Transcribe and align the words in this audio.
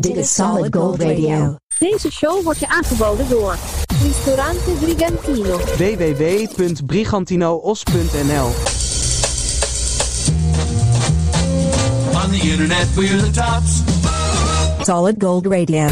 Dit 0.00 0.16
is 0.16 0.34
Solid 0.34 0.76
Gold 0.76 1.02
Radio. 1.02 1.56
Deze 1.78 2.12
show 2.12 2.42
wordt 2.42 2.58
je 2.58 2.68
aangeboden 2.68 3.28
door 3.28 3.56
Ristorante 4.02 4.70
Brigantino. 4.80 5.58
www.brigantinoos.nl 5.58 8.46
On 12.22 12.30
the 12.30 12.40
internet 12.50 12.86
for 12.86 13.02
the 13.02 13.30
tops. 13.30 13.82
Solid 14.84 15.14
Gold 15.18 15.46
Radio. 15.46 15.88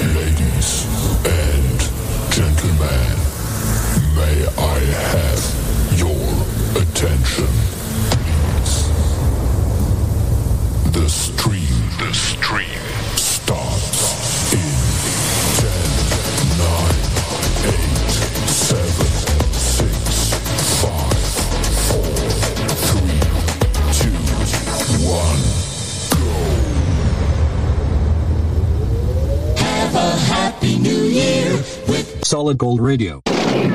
Solid 32.39 32.57
Gold 32.57 32.81
Radio. 32.81 33.21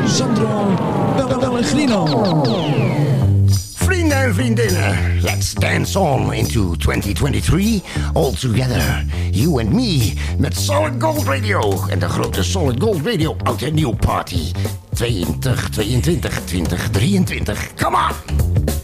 Sandra, 0.07 1.17
Sandro 1.17 1.61
Grino. 1.61 2.05
Vrienden 3.75 4.17
en 4.17 4.33
vriendinnen, 4.33 5.21
let's 5.21 5.53
dance 5.53 5.99
on 5.99 6.33
into 6.33 6.75
2023 6.77 7.81
all 8.13 8.31
together. 8.31 9.05
You 9.31 9.59
and 9.59 9.73
me 9.73 10.13
met 10.37 10.55
Solid 10.55 11.01
Gold 11.01 11.23
Radio 11.23 11.87
en 11.89 11.99
de 11.99 12.09
grote 12.09 12.43
Solid 12.43 12.79
Gold 12.79 13.05
Radio 13.05 13.35
Out 13.43 13.63
and 13.63 13.73
Nieuw 13.73 13.95
Party 13.95 14.51
2022 14.93 16.19
2023. 16.19 17.55
Come 17.75 17.95
on! 17.95 18.82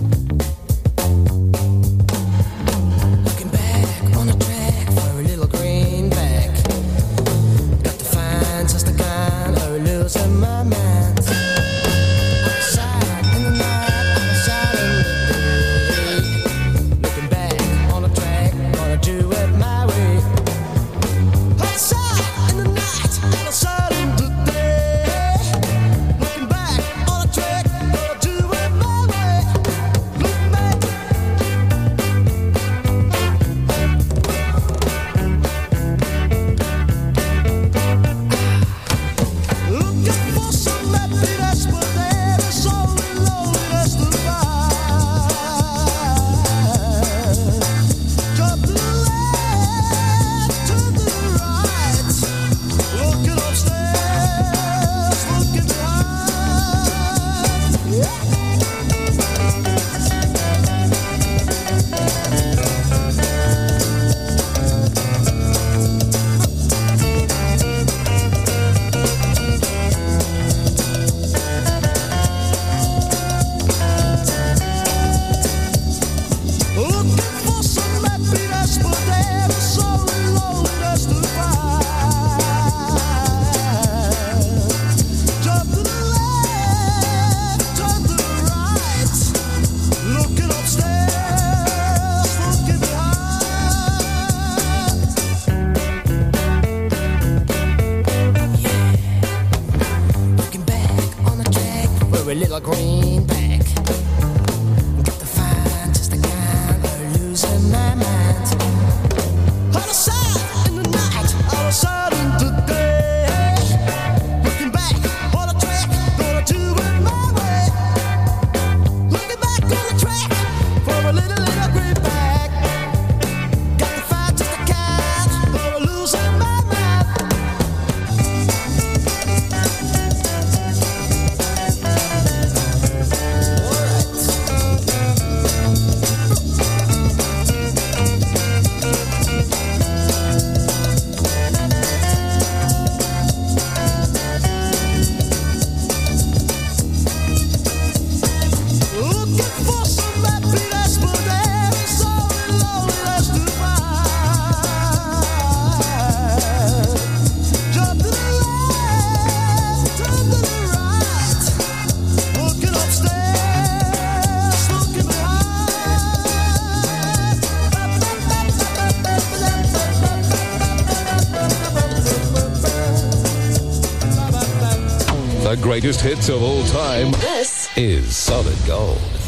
greatest 175.70 176.02
hits 176.02 176.30
of 176.30 176.42
all 176.42 176.64
time. 176.64 177.12
This 177.12 177.70
is 177.78 178.18
Solid 178.18 178.58
Gold. 178.66 179.19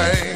Everything. 0.00 0.27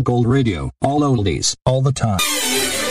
Gold 0.00 0.26
Radio. 0.26 0.70
All 0.80 1.00
oldies. 1.00 1.54
All 1.64 1.82
the 1.82 1.92
time. 1.92 2.87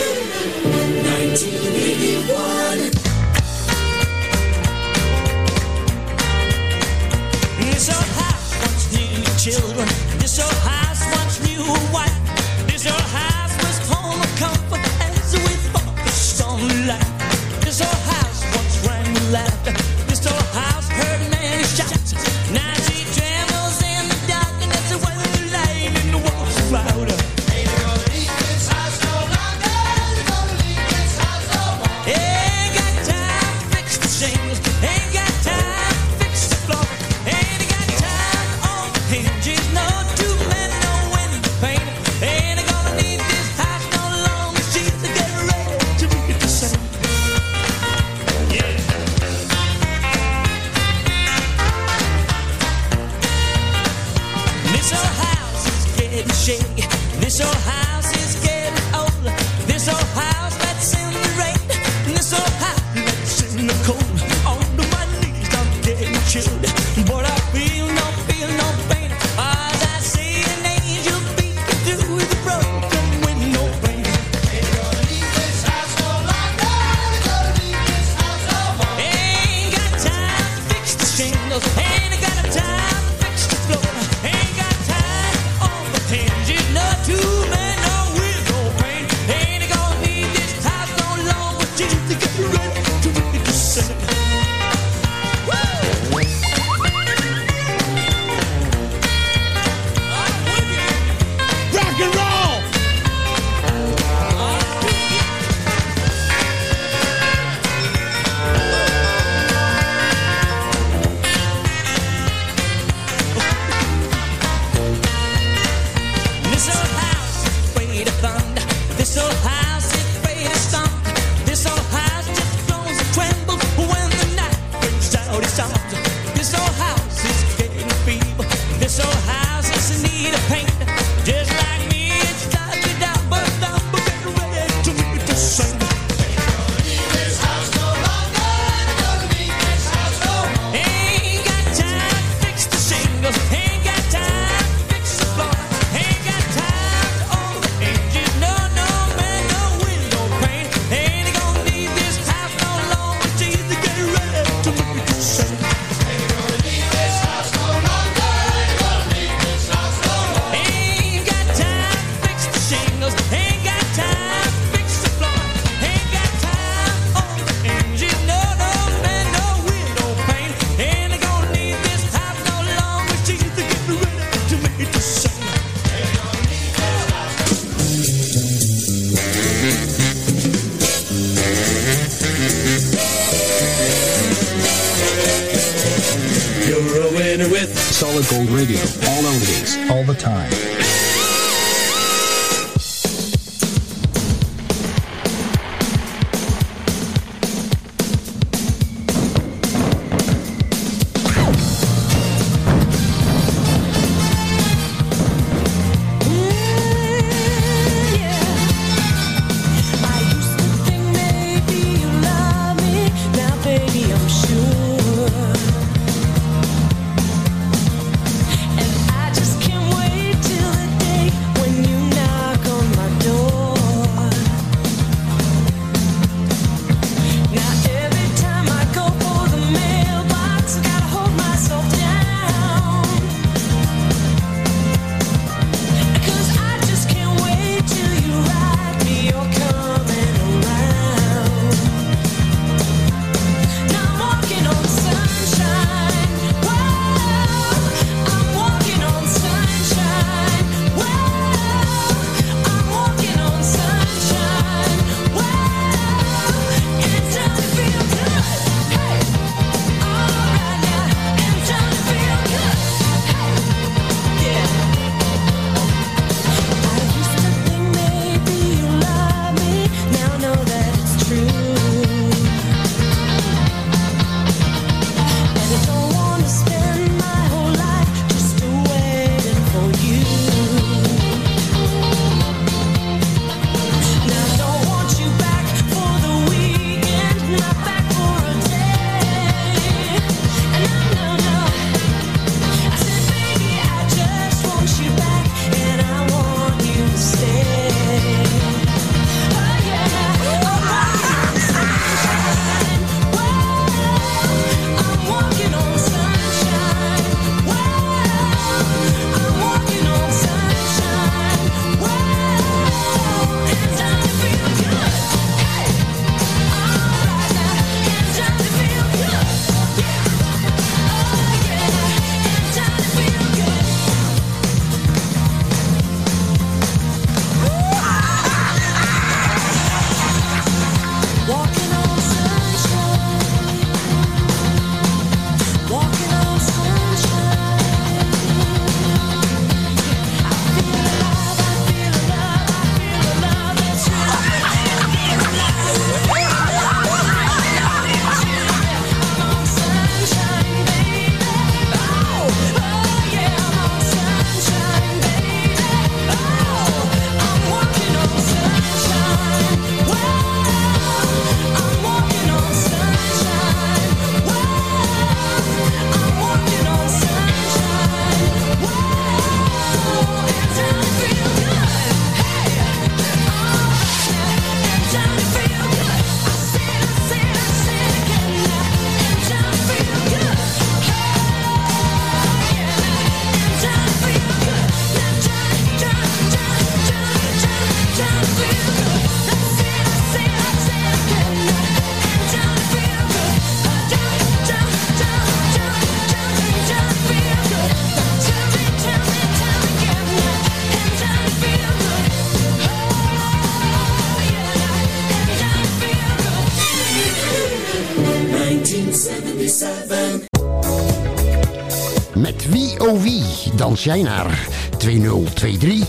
Jij 414.02 414.22
naar 414.22 414.68
2023? 414.98 416.08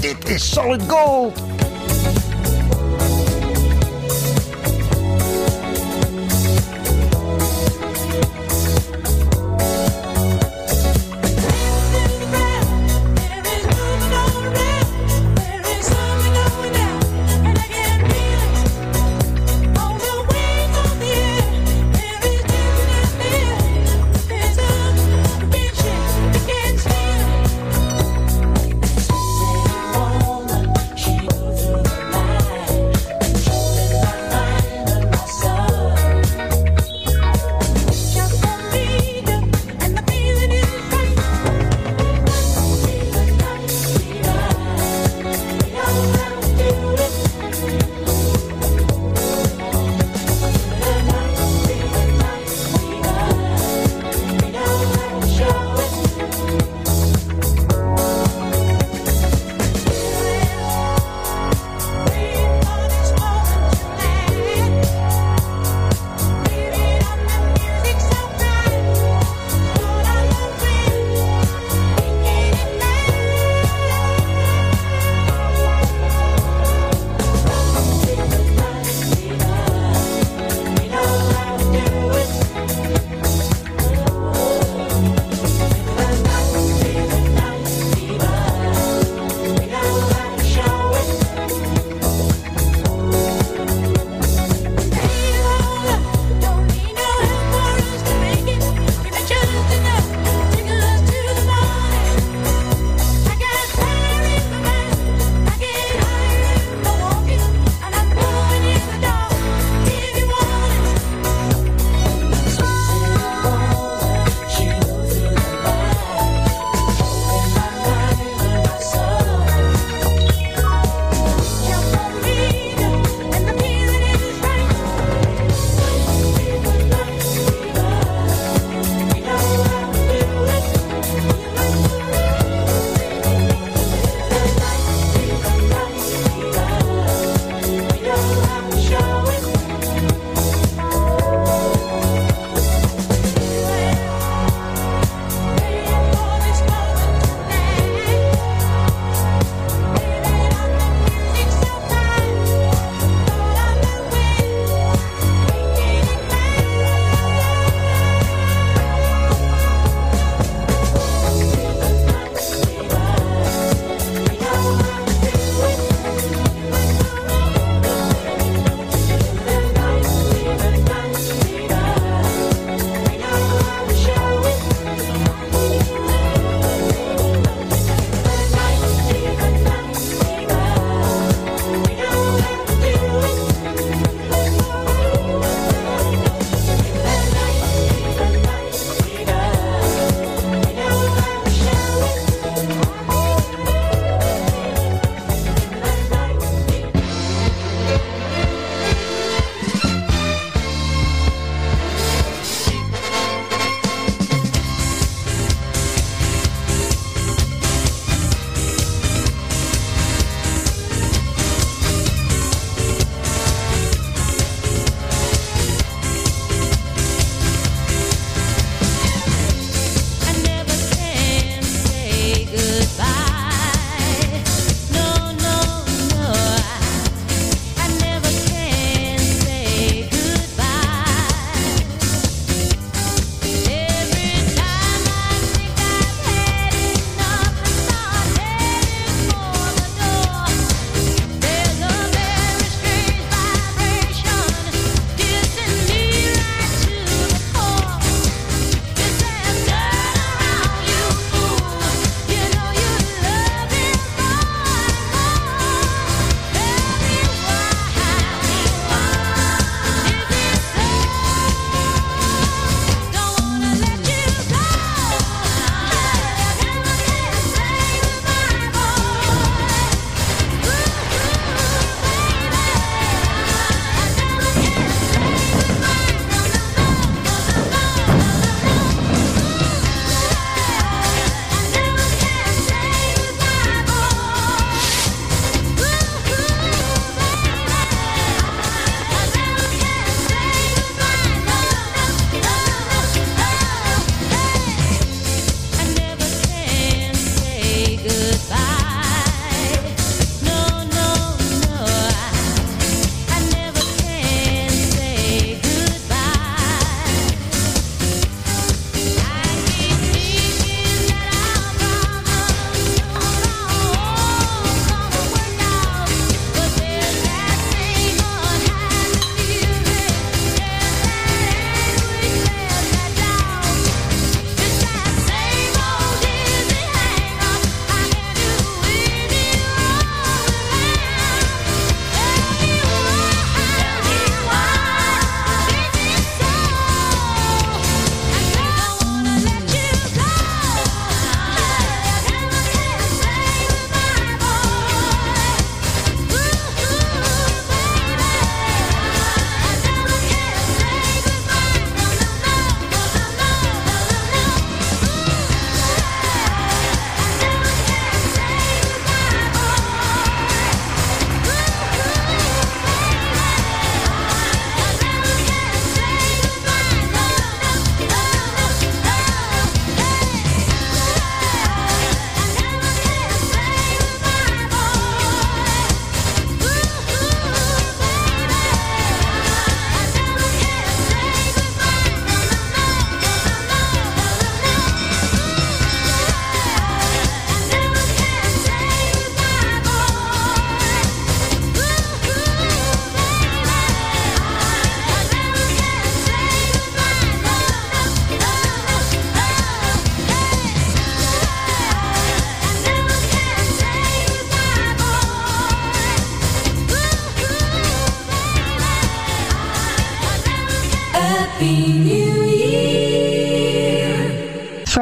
Dit 0.00 0.28
is 0.28 0.50
Solid 0.52 0.82
Gold! 0.88 1.57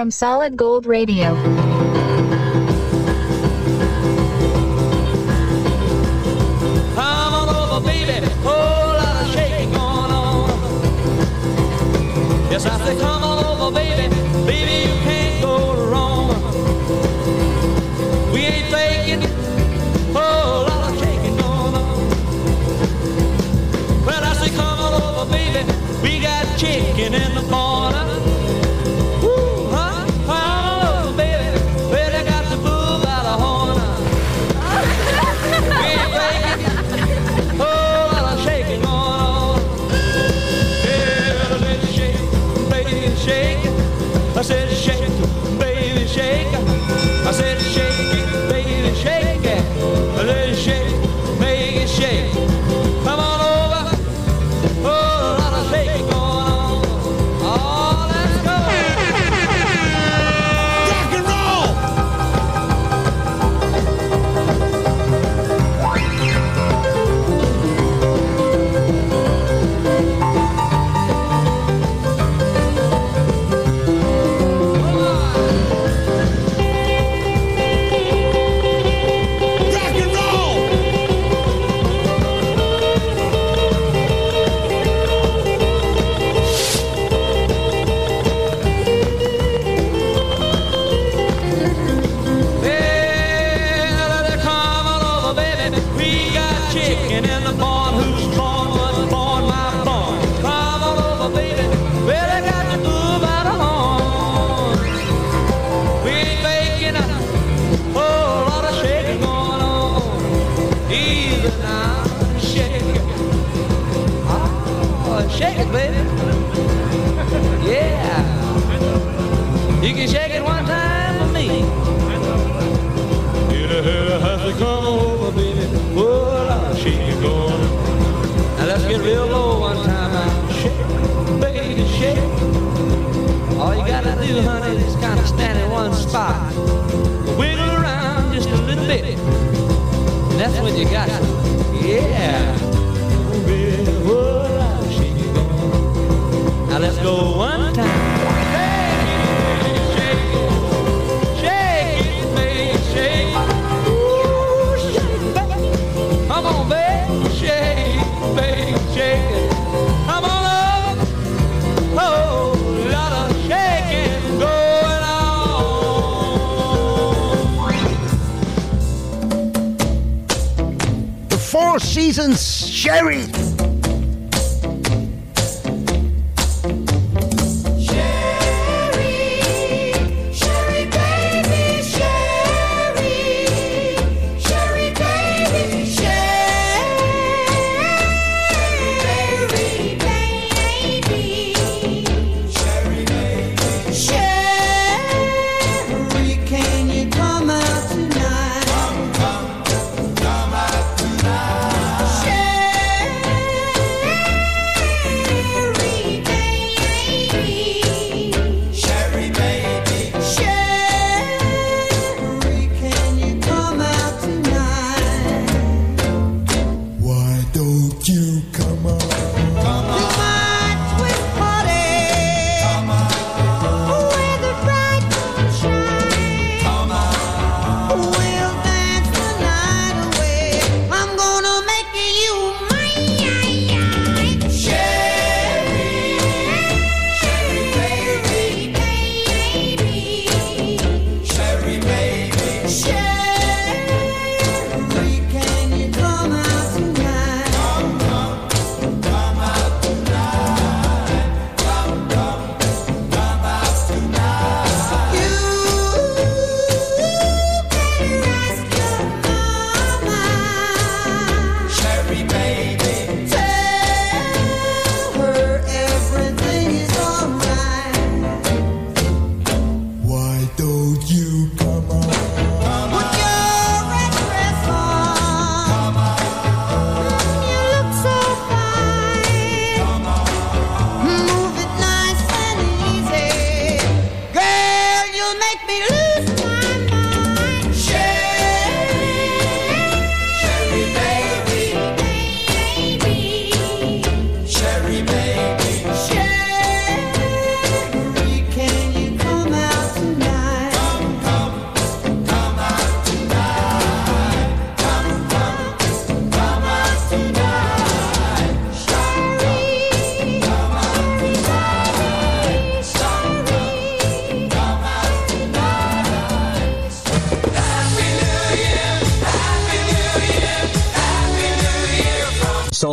from 0.07 0.13
Solid 0.13 0.57
Gold 0.57 0.87
Radio. 0.87 1.35
Yes, 12.53 12.67
I 12.67 12.79
say 12.85 12.97
come 13.01 13.25
on 13.25 13.45
over, 13.45 13.75
baby. 13.75 14.07
Baby, 14.47 14.87
you 14.87 14.95
can't 15.03 15.43
go 15.43 15.75
wrong. 15.91 16.31
We 18.33 18.43
ain't 18.43 18.71
faking. 18.71 19.23
Lot 20.15 20.93
of 20.93 20.99
shaking 21.01 21.37
going 21.37 21.75
on. 21.75 21.99
Well, 24.07 24.23
I 24.23 24.35
say 24.35 24.55
come 24.55 24.79
on 24.79 25.03
over, 25.03 25.33
baby. 25.33 25.65
We 26.01 26.21
got 26.21 26.47
chicken 26.57 27.13
in 27.13 27.35
the. 27.35 27.66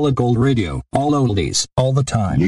Solid 0.03 0.15
Gold 0.15 0.37
Radio. 0.37 0.81
All 0.91 1.13
oldies, 1.13 1.65
all 1.77 1.93
the 1.93 2.03
time. 2.03 2.41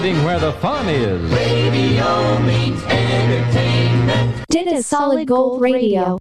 Sitting 0.00 0.24
where 0.24 0.40
the 0.40 0.52
fun 0.52 0.88
is. 0.88 1.20
Radio 1.30 2.38
means 2.40 2.82
entertainment. 2.84 4.44
Dit 4.48 4.66
is 4.66 4.88
Solid 4.88 5.26
Gold 5.26 5.60
Radio. 5.60 6.19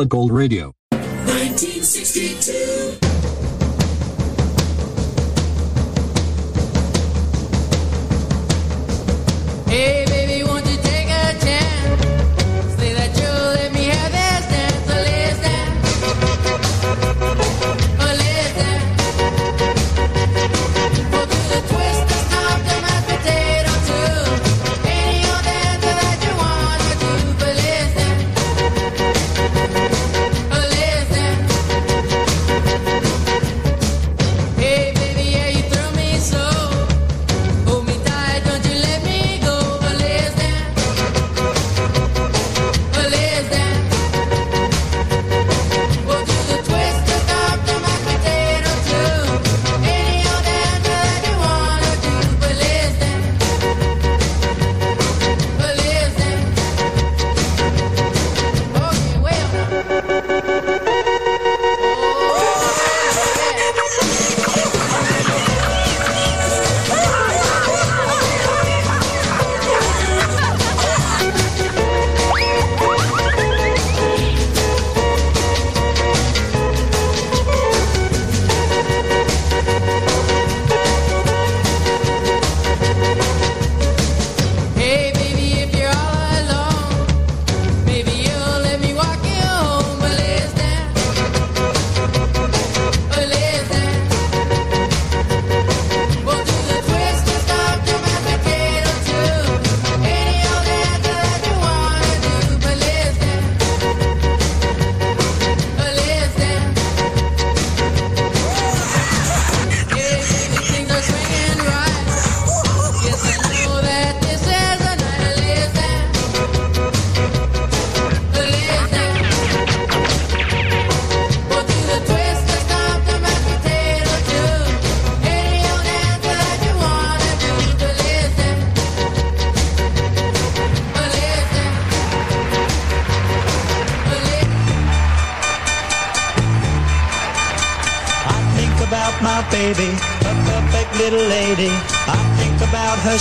solid 0.00 0.08
gold 0.08 0.32
radio. 0.32 0.79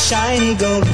shiny 0.10 0.56
gold 0.56 0.89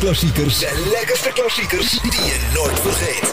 klassiekers. 0.00 0.58
De 0.58 0.88
lekkerste 0.90 1.32
klassiekers 1.32 1.90
die 1.90 2.24
je 2.24 2.50
nooit 2.54 2.80
vergeet. 2.80 3.29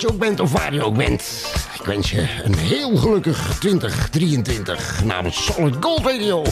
je 0.00 0.08
ook 0.08 0.18
bent 0.18 0.40
of 0.40 0.52
waar 0.52 0.74
je 0.74 0.84
ook 0.84 0.96
bent. 0.96 1.22
Ik 1.74 1.84
wens 1.84 2.10
je 2.10 2.26
een 2.44 2.54
heel 2.54 2.96
gelukkig 2.96 3.56
2023 3.58 5.04
namens 5.04 5.44
Solid 5.44 5.76
Gold 5.80 6.06
Radio. 6.06 6.42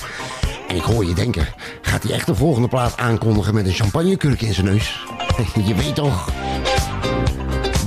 En 0.68 0.76
ik 0.76 0.82
hoor 0.82 1.05
je 1.05 1.14
denken, 1.14 1.47
gaat 1.82 2.03
hij 2.03 2.12
echt 2.12 2.26
de 2.26 2.34
volgende 2.34 2.68
plaat 2.68 2.97
aankondigen 2.97 3.55
met 3.55 3.66
een 3.66 3.72
champagnekurk 3.72 4.43
in 4.43 4.55
zijn 4.55 4.66
neus? 4.66 5.05
je 5.66 5.74
weet 5.74 5.95
toch? 5.95 6.28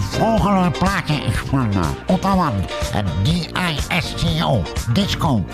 Volgende 0.10 0.72
plaatje 0.72 1.14
is 1.14 1.36
van 1.50 1.74
eh, 1.74 1.90
Otawan 2.08 2.54
en 2.94 3.06
DISCO, 3.24 4.64
Disco. 4.94 5.46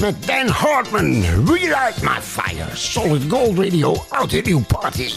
met 0.00 0.26
Dan 0.26 0.48
Hartman. 0.48 1.22
Relight 1.44 2.02
my 2.02 2.20
fire. 2.20 2.76
Solid 2.76 3.22
Gold 3.28 3.58
Radio 3.58 4.04
Oud 4.08 4.32
en 4.32 4.42
Nieuw 4.44 4.64
party. 4.66 5.08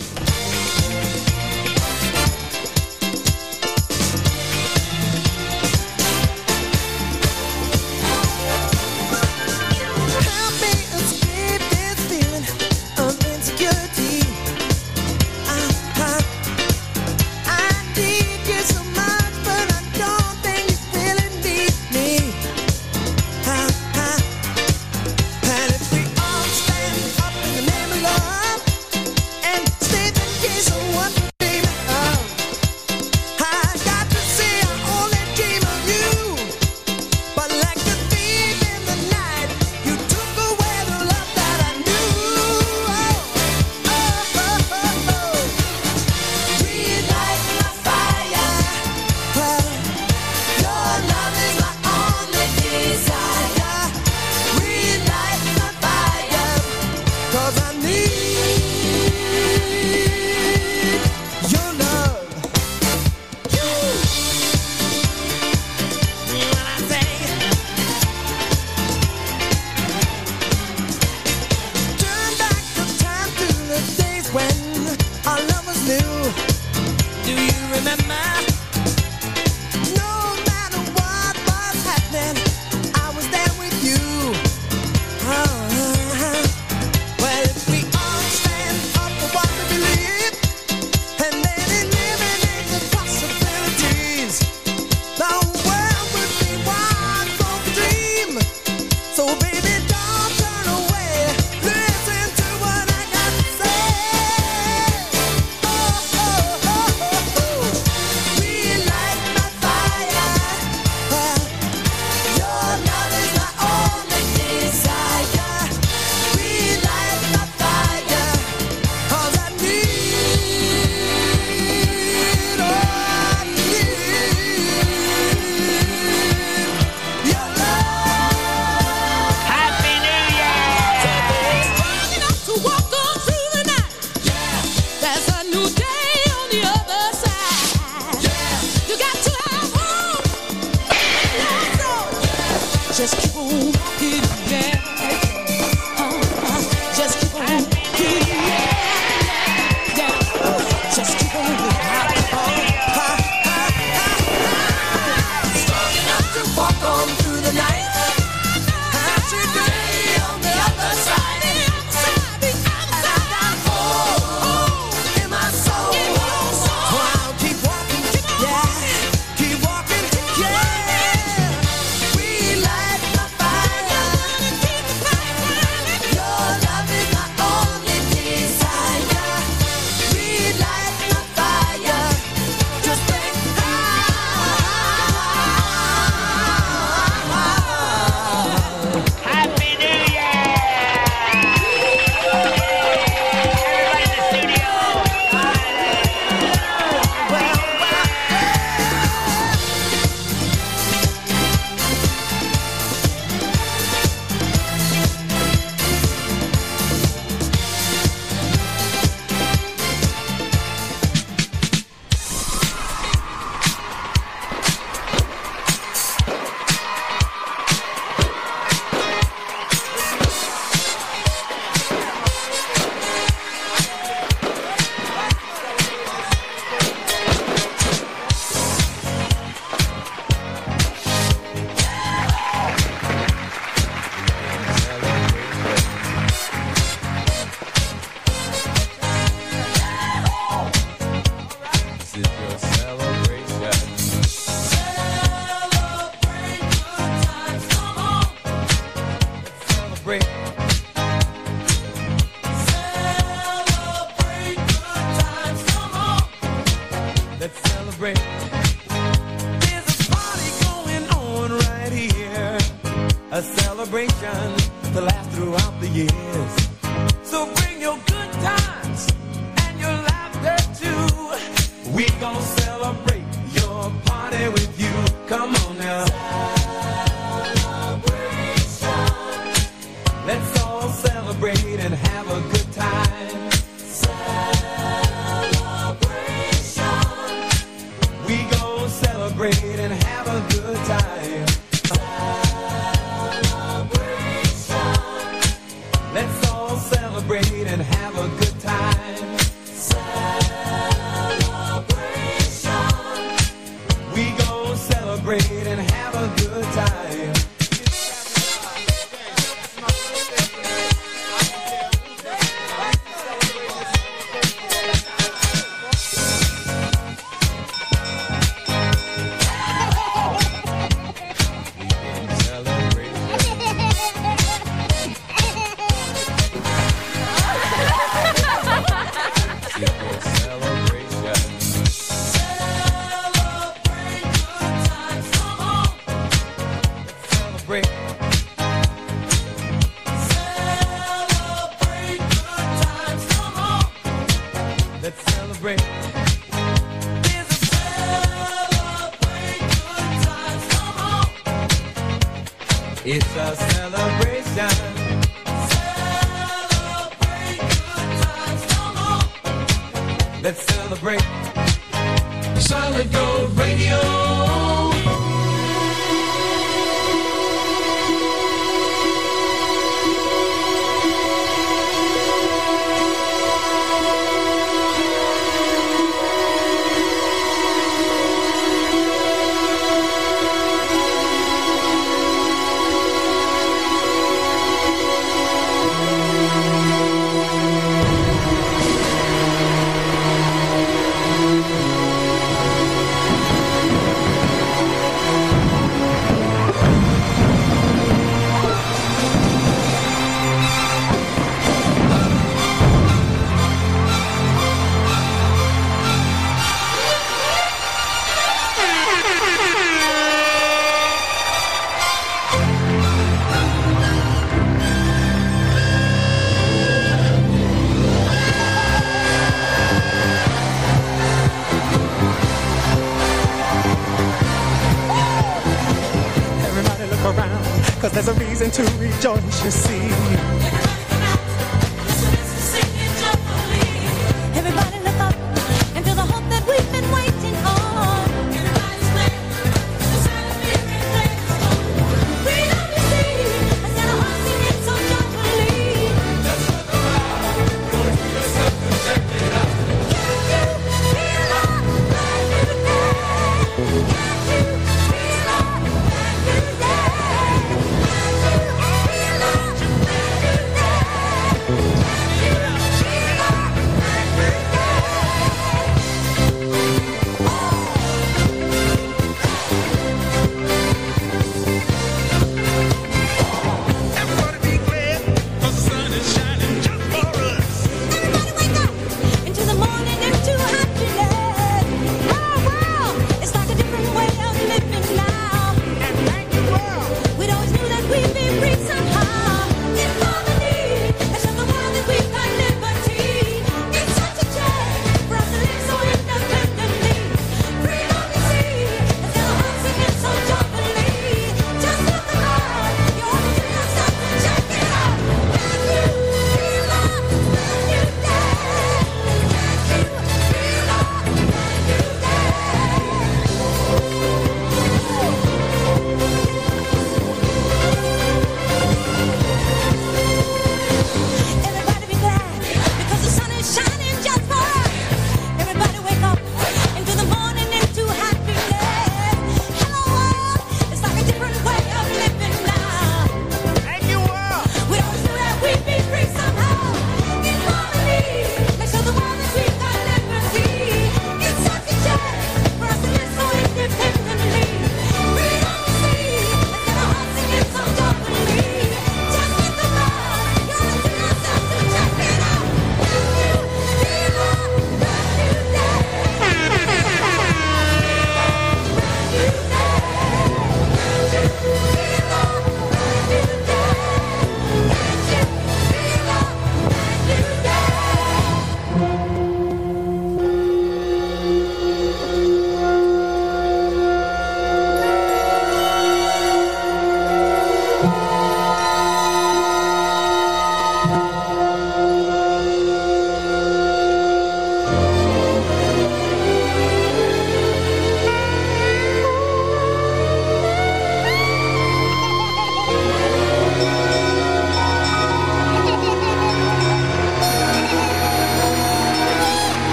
Rejoice, 429.24 429.64
you 429.64 429.72
see. 429.72 430.03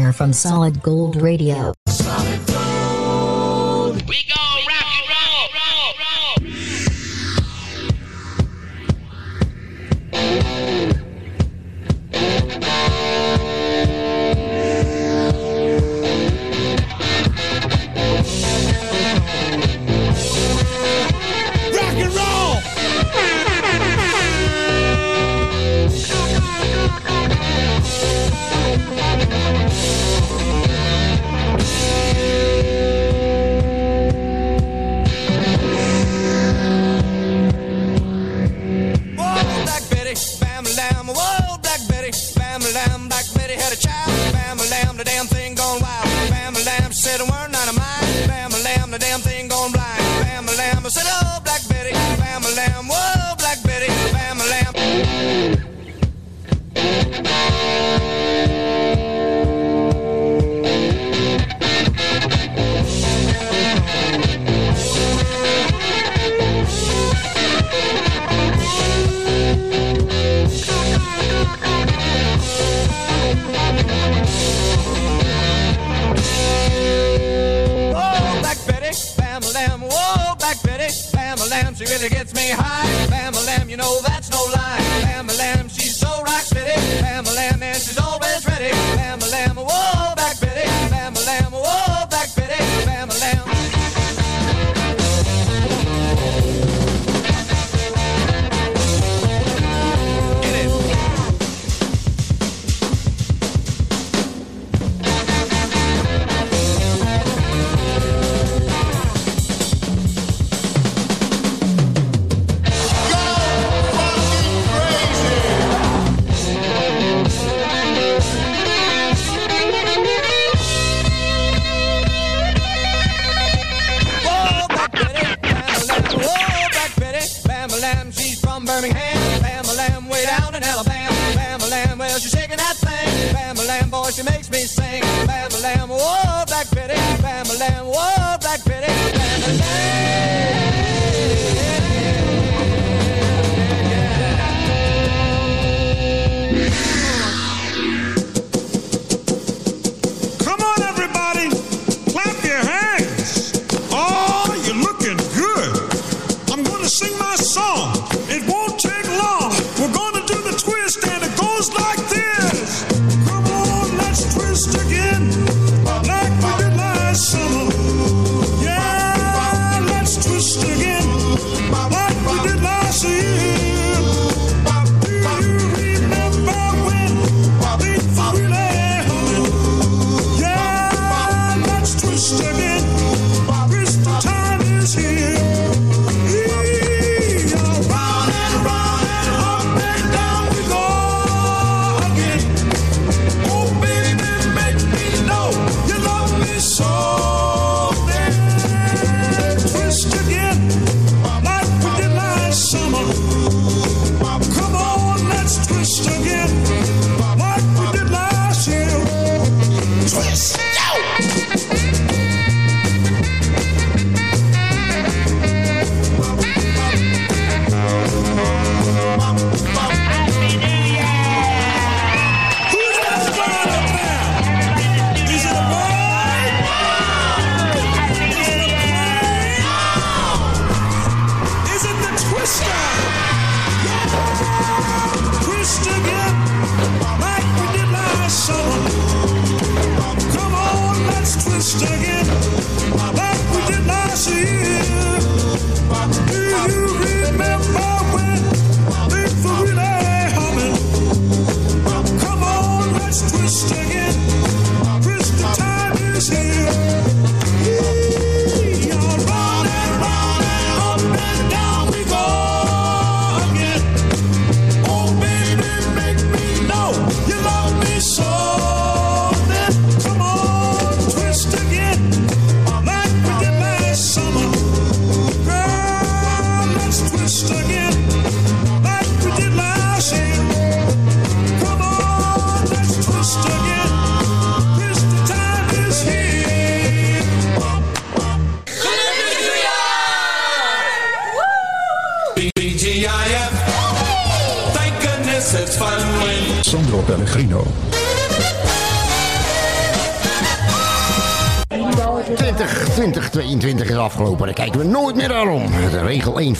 Listener 0.00 0.12
from 0.12 0.32
Solid 0.32 0.82
Gold 0.82 1.16
Radio. 1.16 1.74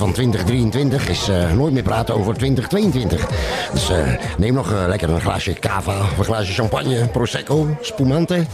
Van 0.00 0.12
2023 0.12 1.08
is 1.08 1.28
eh, 1.28 1.52
nooit 1.52 1.72
meer 1.72 1.82
praten 1.82 2.14
over 2.14 2.34
2022. 2.34 3.26
Dus 3.72 3.90
eh, 3.90 3.98
neem 4.38 4.54
nog 4.54 4.72
eh, 4.72 4.84
lekker 4.86 5.10
een 5.10 5.20
glaasje 5.20 5.52
cava, 5.52 5.96
een 6.18 6.24
glaasje 6.24 6.52
champagne, 6.52 7.08
prosecco, 7.08 7.76
spumante. 7.80 8.44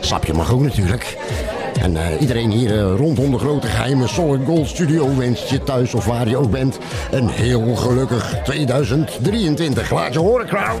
Sapje 0.00 0.32
mag 0.32 0.52
ook 0.52 0.60
natuurlijk. 0.60 1.16
En 1.80 1.96
iedereen 2.20 2.50
hier 2.50 2.82
rondom 2.82 3.30
de 3.30 3.38
grote 3.38 3.66
geheime 3.66 4.08
Solid 4.08 4.46
Gold 4.46 4.68
Studio 4.68 5.16
wenst 5.16 5.48
je 5.48 5.62
thuis 5.62 5.94
of 5.94 6.04
waar 6.04 6.28
je 6.28 6.36
ook 6.36 6.50
bent 6.50 6.78
een 7.10 7.28
heel 7.28 7.74
gelukkig 7.74 8.34
2023. 8.44 9.90
Laat 9.90 10.12
je 10.12 10.18
horen, 10.18 10.46
crowd. 10.46 10.80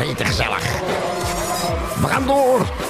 Heet 0.00 0.26
gezellig. 0.26 0.80
We 2.00 2.06
gaan 2.06 2.26
door 2.26 2.81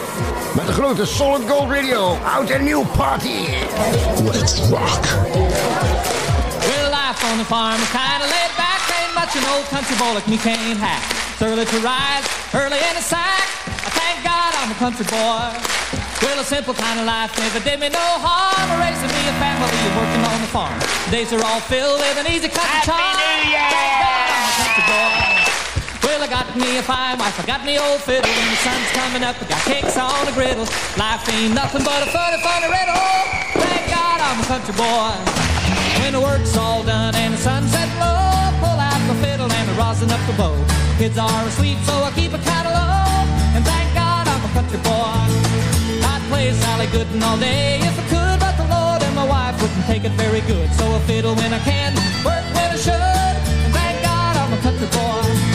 de 0.72 0.78
grote 0.78 1.06
Solid 1.06 1.48
Gold 1.48 1.70
Radio 1.70 2.18
Oud 2.24 2.50
en 2.50 2.64
Nieuw 2.64 2.84
Party. 2.96 3.46
Let's 4.24 4.60
rock. 4.68 5.04
Well, 6.68 6.90
life 6.90 7.20
on 7.30 7.38
the 7.38 7.44
farm 7.44 7.80
is 7.80 7.90
kinda 7.90 8.26
laid 8.36 8.52
back. 8.56 8.80
Ain't 8.98 9.14
much 9.14 9.34
an 9.36 9.44
old 9.54 9.66
country 9.68 9.96
boy 9.96 10.12
like 10.14 10.28
me 10.28 10.36
can't 10.36 10.78
hack. 10.80 11.02
It's 11.32 11.42
early 11.42 11.64
to 11.64 11.78
rise, 11.80 12.24
early 12.54 12.80
in 12.88 12.94
the 12.94 13.02
sack. 13.02 13.46
I 13.86 13.90
thank 14.00 14.24
God 14.24 14.50
I'm 14.60 14.70
a 14.70 14.78
country 14.84 15.04
boy. 15.04 15.44
Well, 16.22 16.38
a 16.40 16.44
simple 16.44 16.74
kind 16.74 17.00
of 17.00 17.06
life 17.06 17.36
never 17.38 17.60
did 17.60 17.78
me 17.80 17.88
no 17.88 18.06
harm. 18.26 18.68
Raising 18.80 19.12
me 19.16 19.22
a 19.28 19.34
family 19.44 19.68
working 20.00 20.24
on 20.32 20.40
the 20.40 20.50
farm. 20.56 20.78
Days 21.10 21.32
are 21.32 21.44
all 21.44 21.60
filled 21.60 22.00
with 22.00 22.16
an 22.22 22.26
easy 22.32 22.48
country 22.48 22.80
charm. 22.88 23.16
Thank 23.76 23.94
God 24.04 24.28
I'm 24.36 24.44
a 24.48 24.54
country 24.60 24.84
boy. 24.88 25.41
Well, 26.22 26.30
I 26.30 26.38
got 26.38 26.54
me 26.54 26.78
a 26.78 26.82
fine 26.86 27.18
wife, 27.18 27.34
I 27.34 27.42
got 27.50 27.66
me 27.66 27.82
old 27.82 27.98
fiddle. 27.98 28.30
When 28.30 28.46
the 28.46 28.60
sun's 28.62 28.90
coming 28.94 29.26
up, 29.26 29.34
I 29.42 29.44
got 29.50 29.58
cakes 29.66 29.98
on 29.98 30.22
the 30.22 30.30
griddle. 30.30 30.70
Life 30.94 31.26
ain't 31.26 31.50
nothing 31.50 31.82
but 31.82 31.98
a 31.98 32.06
funny, 32.14 32.38
funny 32.38 32.70
riddle. 32.70 32.94
Thank 33.58 33.90
God 33.90 34.22
I'm 34.22 34.38
a 34.38 34.46
country 34.46 34.70
boy. 34.78 35.18
When 35.98 36.14
the 36.14 36.22
work's 36.22 36.54
all 36.54 36.86
done 36.86 37.10
and 37.18 37.34
the 37.34 37.42
sunset 37.42 37.90
low, 37.98 38.54
pull 38.62 38.78
out 38.78 39.02
the 39.10 39.18
fiddle 39.18 39.50
and 39.50 39.66
the 39.66 39.74
rosin 39.74 40.14
up 40.14 40.22
the 40.30 40.38
bow. 40.38 40.54
Kids 40.94 41.18
are 41.18 41.42
asleep, 41.50 41.82
so 41.90 41.94
I 42.06 42.14
keep 42.14 42.30
a 42.30 42.38
low. 42.38 43.02
And 43.58 43.66
thank 43.66 43.90
God 43.90 44.30
I'm 44.30 44.46
a 44.46 44.50
country 44.54 44.78
boy. 44.78 45.26
I'd 46.06 46.22
play 46.30 46.54
Sally 46.54 46.86
Gooden 46.94 47.18
all 47.18 47.34
day 47.42 47.82
if 47.82 47.98
I 47.98 48.04
could, 48.14 48.38
but 48.38 48.54
the 48.62 48.70
Lord 48.70 49.02
and 49.02 49.14
my 49.18 49.26
wife 49.26 49.58
wouldn't 49.58 49.86
take 49.90 50.06
it 50.06 50.14
very 50.14 50.46
good. 50.46 50.70
So 50.78 50.86
I 50.86 51.02
fiddle 51.02 51.34
when 51.34 51.50
I 51.50 51.58
can, 51.66 51.98
work 52.22 52.46
when 52.54 52.70
I 52.70 52.78
should. 52.78 53.34
And 53.66 53.74
thank 53.74 53.98
God 54.06 54.38
I'm 54.38 54.54
a 54.54 54.60
country 54.62 54.86
boy. 54.86 55.51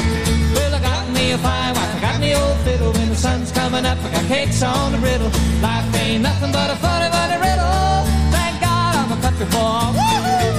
A 1.32 1.38
fine 1.38 1.74
wife, 1.74 1.96
I 1.96 2.00
got 2.00 2.20
me 2.20 2.36
old 2.36 2.58
fiddle. 2.60 2.92
When 2.94 3.10
the 3.10 3.16
sun's 3.16 3.52
coming 3.52 3.86
up, 3.86 3.98
I 4.04 4.12
got 4.12 4.26
cakes 4.26 4.62
on 4.64 4.92
the 4.92 4.98
griddle. 4.98 5.30
Life 5.62 5.96
ain't 5.96 6.24
nothing 6.24 6.52
but 6.52 6.70
a 6.70 6.76
funny, 6.76 7.10
funny 7.12 7.36
riddle. 7.36 8.06
Thank 8.32 8.62
God 8.62 8.96
I'm 8.96 9.12
a 9.12 9.22
country 9.22 9.46
boy. 9.48 9.92
Woo-hoo! 9.98 10.57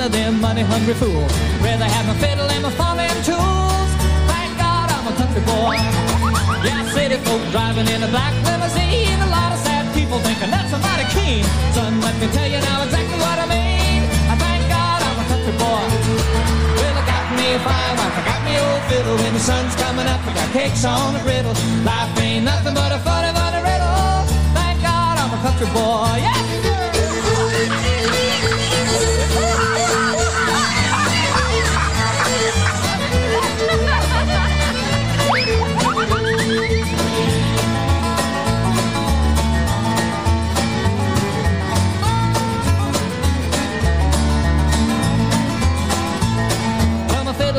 Of 0.00 0.12
them 0.12 0.40
money-hungry 0.40 0.94
fools. 0.94 1.32
Rather 1.60 1.84
have 1.84 2.06
my 2.06 2.14
fiddle 2.22 2.46
and 2.50 2.62
my 2.62 2.70
farming 2.70 3.10
tools. 3.26 3.90
Thank 4.30 4.54
God 4.58 4.86
I'm 4.94 5.06
a 5.10 5.14
country 5.18 5.42
boy. 5.42 5.74
Yeah, 6.62 6.86
city 6.94 7.18
folk 7.26 7.42
driving 7.50 7.88
in 7.88 8.02
a 8.02 8.08
black 8.08 8.34
limousine. 8.46 9.18
A 9.18 9.30
lot 9.30 9.50
of 9.52 9.58
sad 9.58 9.86
people 9.94 10.18
thinking 10.20 10.50
that's 10.50 10.72
a 10.72 10.78
mighty 10.78 11.06
keen. 11.10 11.42
Son, 11.74 12.00
let 12.00 12.14
me 12.20 12.28
tell 12.30 12.46
you 12.46 12.60
now 12.62 12.86
exactly 12.86 13.18
what 13.18 13.38
I 13.42 13.46
mean. 13.50 14.06
I 14.30 14.34
thank 14.38 14.62
God 14.70 14.98
I'm 15.02 15.18
a 15.18 15.26
country 15.26 15.54
boy. 15.58 15.84
Well, 16.78 16.94
I 16.94 17.02
got 17.02 17.24
me 17.34 17.46
a 17.54 17.58
wife, 17.58 17.98
I 17.98 18.22
got 18.22 18.40
me 18.46 18.54
old 18.54 18.82
fiddle. 18.86 19.16
When 19.18 19.32
the 19.34 19.42
sun's 19.42 19.74
coming 19.82 20.06
up, 20.06 20.22
I 20.22 20.30
got 20.34 20.48
cakes 20.54 20.84
on 20.84 21.14
the 21.14 21.22
griddle. 21.26 21.54
Life 21.82 22.12
ain't 22.22 22.44
nothing 22.44 22.74
but 22.74 22.94
a 22.94 22.98
funny, 23.02 23.34
funny 23.34 23.60
riddle. 23.66 24.26
Thank 24.54 24.78
God 24.78 25.14
I'm 25.18 25.32
a 25.34 25.38
country 25.42 25.68
boy. 25.74 26.22
Yeah. 26.22 27.87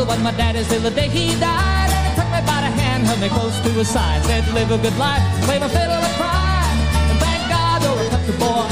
Well, 0.10 0.18
my 0.26 0.34
fiddle 0.34 0.58
was 0.58 0.66
daddy's 0.66 0.68
till 0.68 0.82
the 0.82 0.90
day 0.90 1.08
he 1.08 1.38
died. 1.40 1.94
And 1.94 2.04
he 2.10 2.12
took 2.18 2.26
me 2.34 2.42
by 2.42 2.66
the 2.66 2.72
hand, 2.74 3.06
held 3.06 3.22
me 3.22 3.30
close 3.30 3.54
to 3.62 3.70
his 3.78 3.88
side. 3.88 4.26
Said, 4.26 4.42
live 4.58 4.72
a 4.74 4.78
good 4.82 4.98
life, 4.98 5.22
play 5.46 5.60
my 5.62 5.70
fiddle 5.70 6.02
and 6.02 6.16
cry. 6.18 6.66
And 7.14 7.18
thank 7.22 7.46
God 7.46 7.78
you're 7.86 7.94
a 7.94 8.10
country 8.10 8.34
boy. 8.42 8.66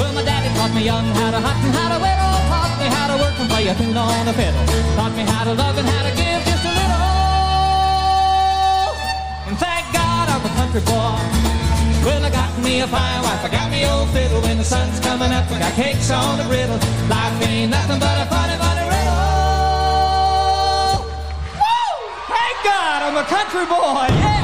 Well, 0.00 0.12
my 0.16 0.24
daddy 0.24 0.48
taught 0.56 0.72
me 0.72 0.88
young 0.88 1.04
how 1.20 1.36
to 1.36 1.40
hunt 1.44 1.60
and 1.68 1.74
how 1.76 1.92
to 1.92 2.00
whittle. 2.00 2.36
Taught 2.48 2.80
me 2.80 2.88
how 2.88 3.06
to 3.12 3.16
work 3.20 3.36
and 3.36 3.48
play 3.52 3.68
a 3.68 3.74
tune 3.76 3.92
on 3.92 4.24
the 4.24 4.32
fiddle. 4.32 4.64
Taught 4.96 5.12
me 5.20 5.24
how 5.28 5.44
to 5.44 5.52
love 5.52 5.76
and 5.76 5.84
how 5.84 6.02
to 6.08 6.12
give 6.16 6.40
just 6.48 6.64
a 6.64 6.72
little. 6.80 7.04
And 9.52 9.56
thank 9.60 9.84
God 9.92 10.32
I'm 10.32 10.40
a 10.48 10.52
country 10.56 10.80
boy. 10.80 11.12
Well, 12.08 12.24
I 12.24 12.30
got 12.32 12.56
me 12.64 12.80
a 12.80 12.88
fine 12.88 13.20
wife, 13.20 13.44
I 13.44 13.52
got 13.52 13.68
me 13.68 13.84
old 13.84 14.08
fiddle. 14.16 14.40
When 14.40 14.56
the 14.56 14.64
sun's 14.64 14.96
coming 15.04 15.28
up, 15.28 15.44
I 15.52 15.60
got 15.60 15.76
cakes 15.76 16.08
on 16.08 16.40
the 16.40 16.48
griddle. 16.48 16.80
Life 17.12 17.36
ain't 17.44 17.68
nothing 17.68 18.00
but 18.00 18.16
a 18.16 18.24
funny, 18.32 18.56
funny 18.56 18.88
riddle. 18.88 19.27
A 23.18 23.24
country 23.24 23.66
boy, 23.66 24.06
yeah! 24.10 24.38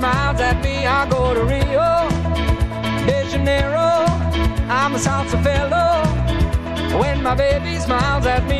Smiles 0.00 0.40
at 0.40 0.62
me, 0.64 0.86
I 0.86 1.06
go 1.10 1.34
to 1.34 1.42
Rio 1.44 1.90
de 3.06 3.18
Janeiro. 3.30 3.90
I'm 4.78 4.94
a 4.94 4.98
salsa 4.98 5.38
fellow. 5.44 5.90
When 6.98 7.22
my 7.22 7.34
baby 7.34 7.78
smiles 7.78 8.24
at 8.24 8.48
me, 8.48 8.59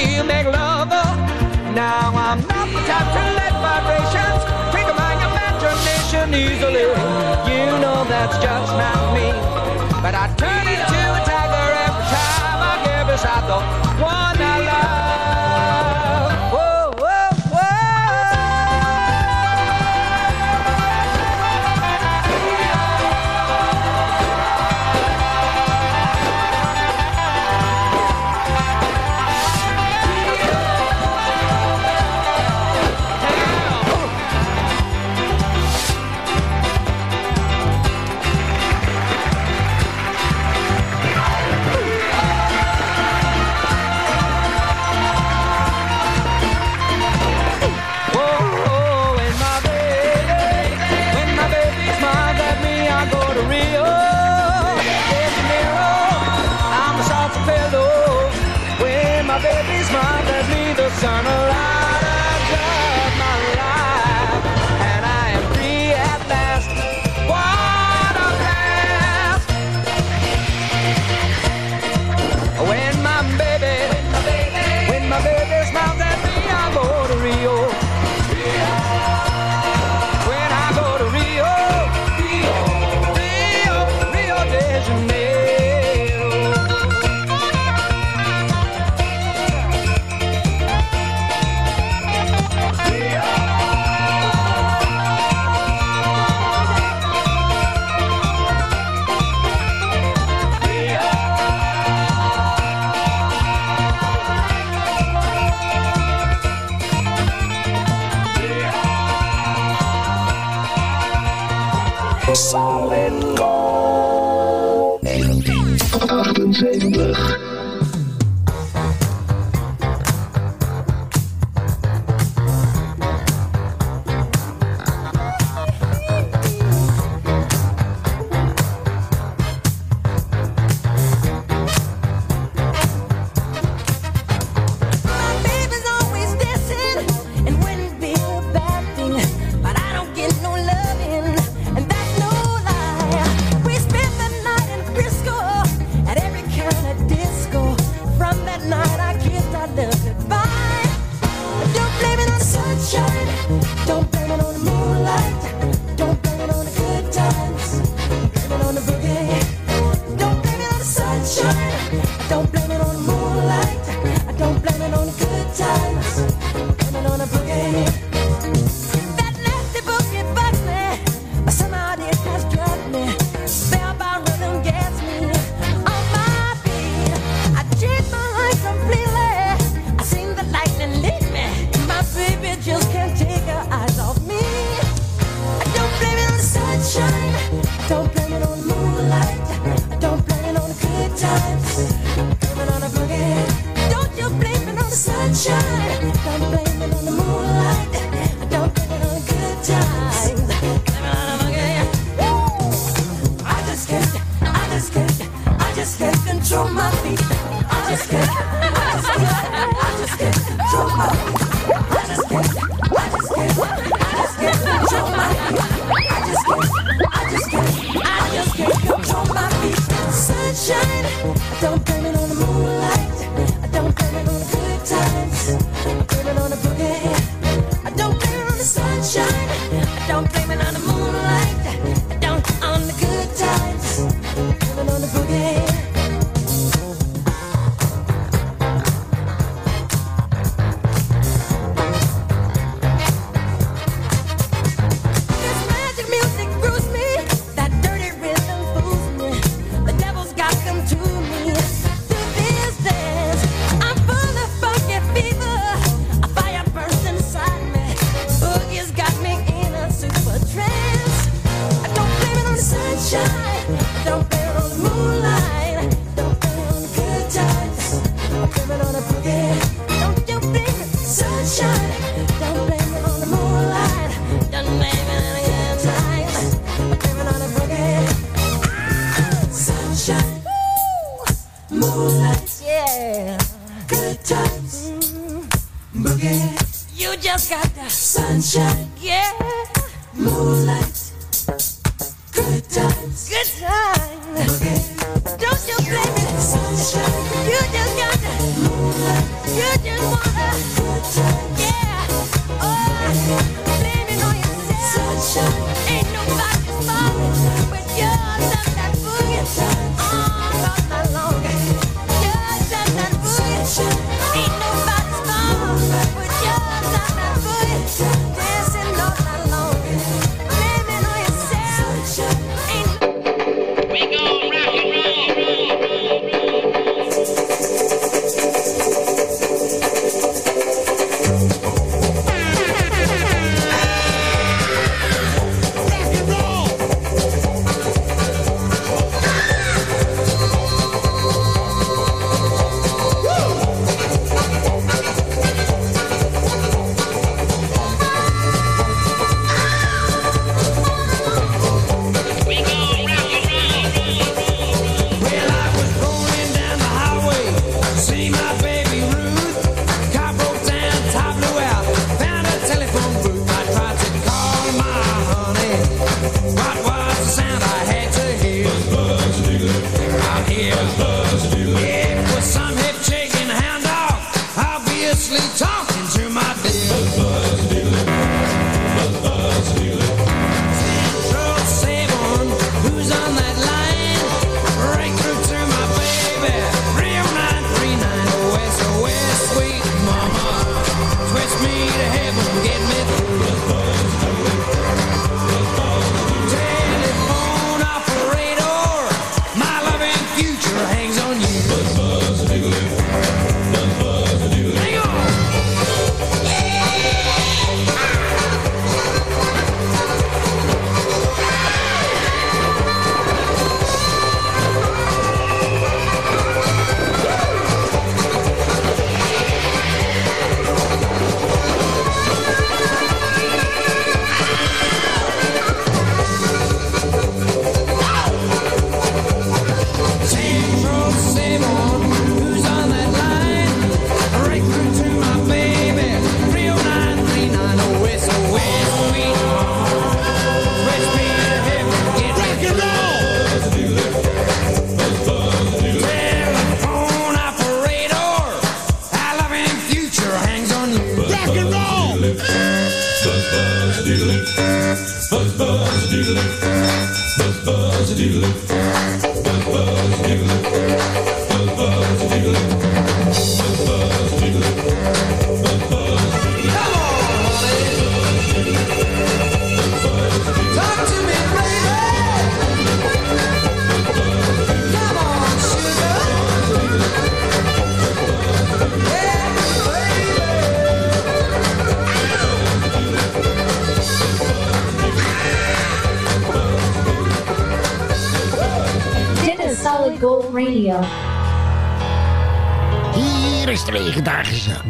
we'll 0.00 0.24
make 0.24 0.46
love. 0.46 0.88
Now 1.74 2.12
I'm 2.14 2.40
not 2.46 2.66
the 2.72 2.80
type 2.88 3.08
to 3.16 3.24
let 3.38 3.52
vibrations 3.64 4.42
trigger 4.72 4.94
my 4.94 5.12
imagination 5.28 6.34
easily. 6.34 6.86
You 7.50 7.66
know 7.82 8.04
that's 8.08 8.36
just 8.38 8.72
not 8.80 9.14
me. 9.14 9.28
But 10.02 10.14
I 10.14 10.26
turn 10.36 10.66
into 10.66 11.00
a 11.18 11.22
tiger 11.28 11.66
every 11.86 12.06
time 12.14 12.60
I 12.70 12.74
give 12.84 13.08
a 13.14 13.18
shot, 13.18 13.44
though. 13.46 13.79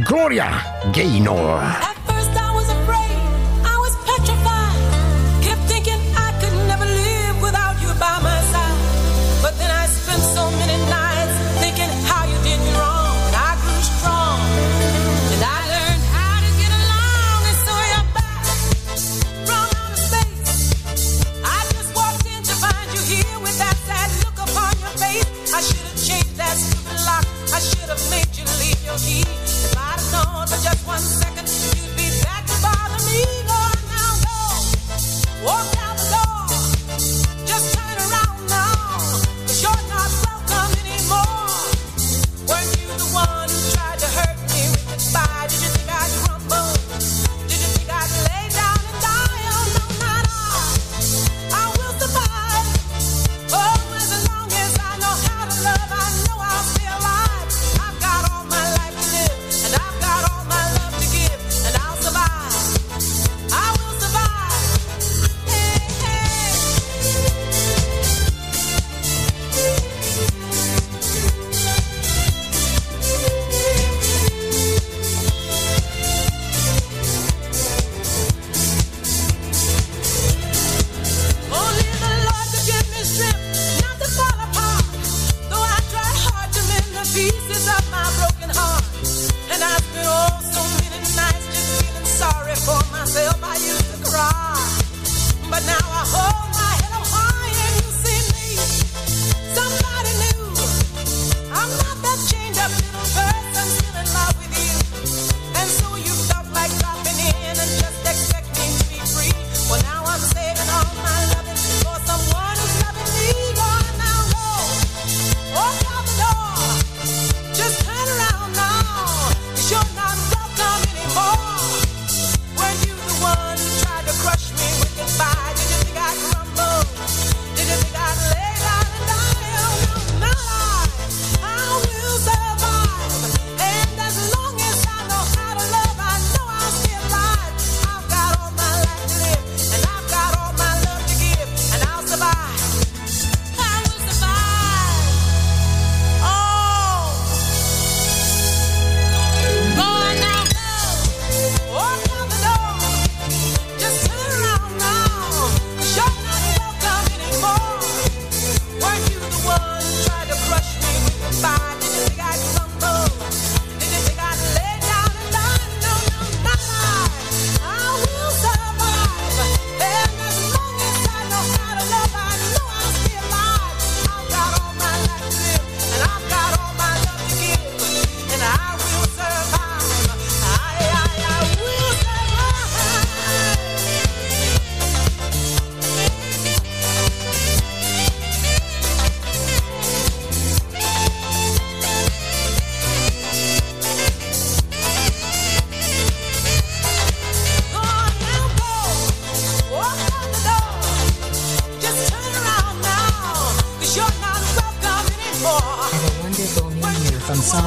Gloria 0.05 0.51
Gaynor. 0.93 1.90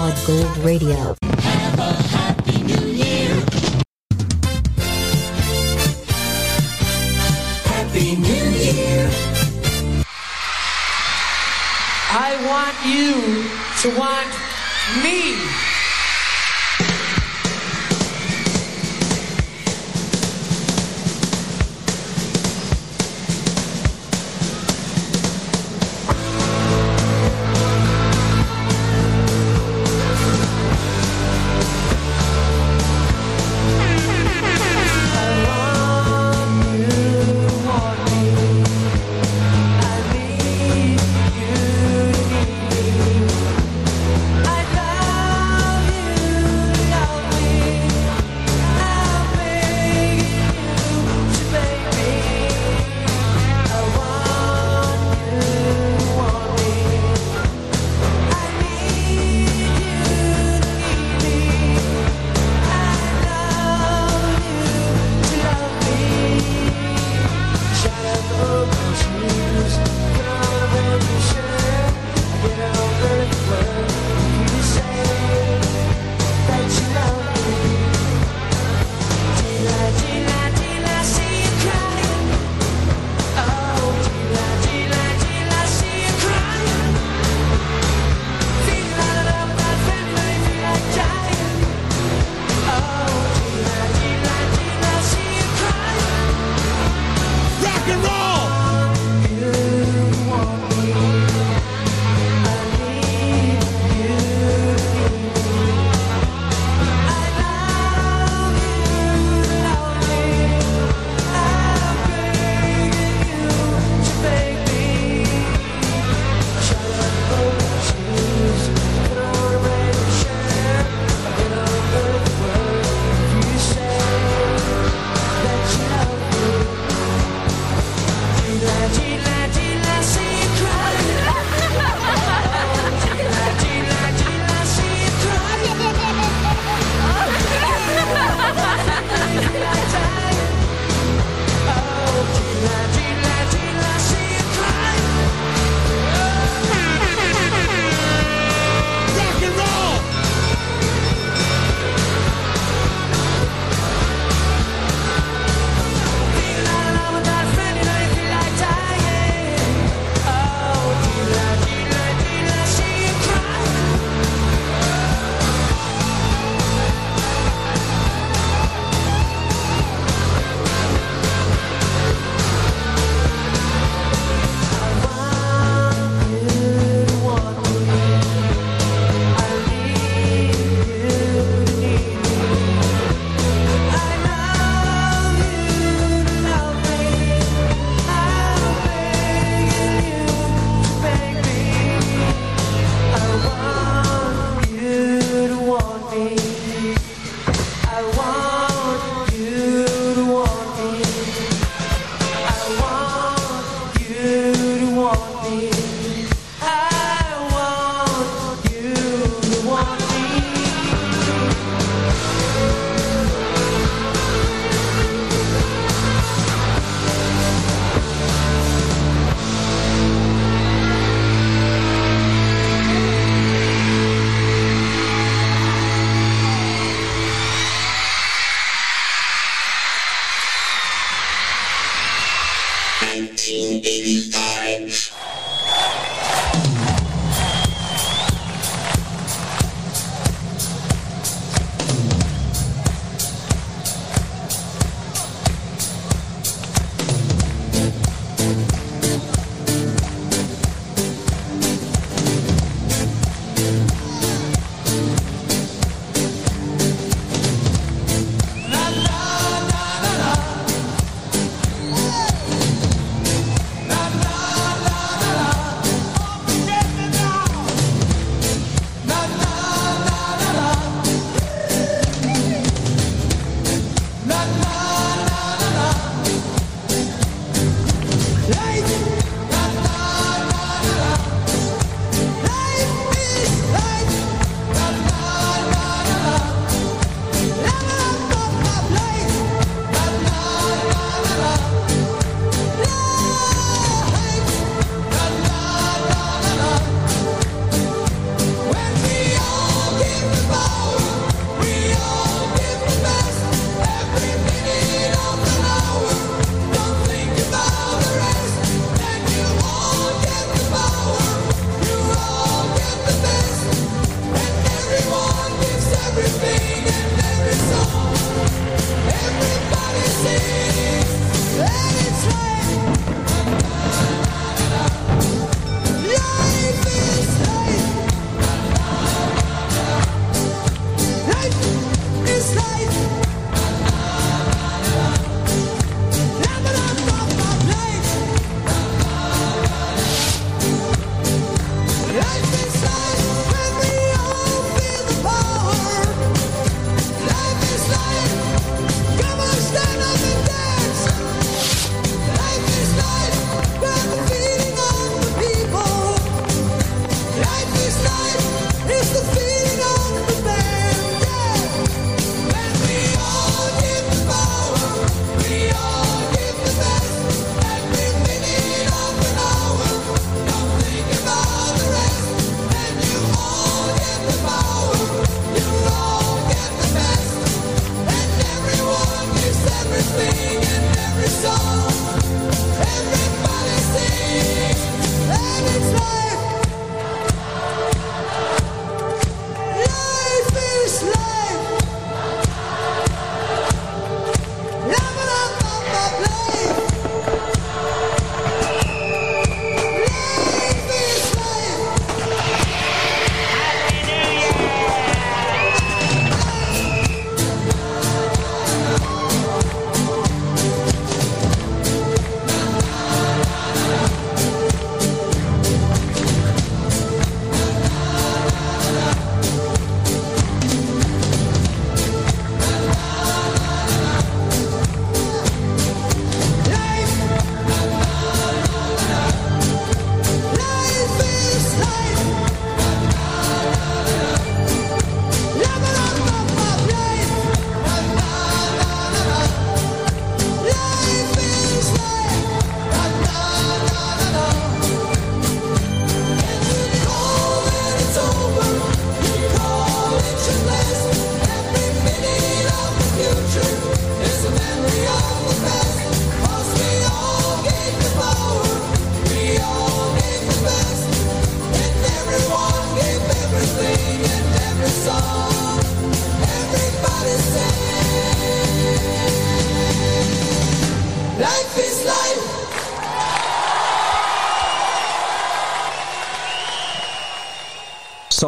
Gold 0.04 0.58
Radio. 0.58 1.16
have 1.24 1.80
a 1.80 1.94
Happy 2.10 2.62
New 2.62 2.88
Year. 2.92 3.42
I 12.12 12.36
want 12.46 12.76
you 12.86 13.48
to 13.82 13.98
want 13.98 14.28
me. 15.02 15.63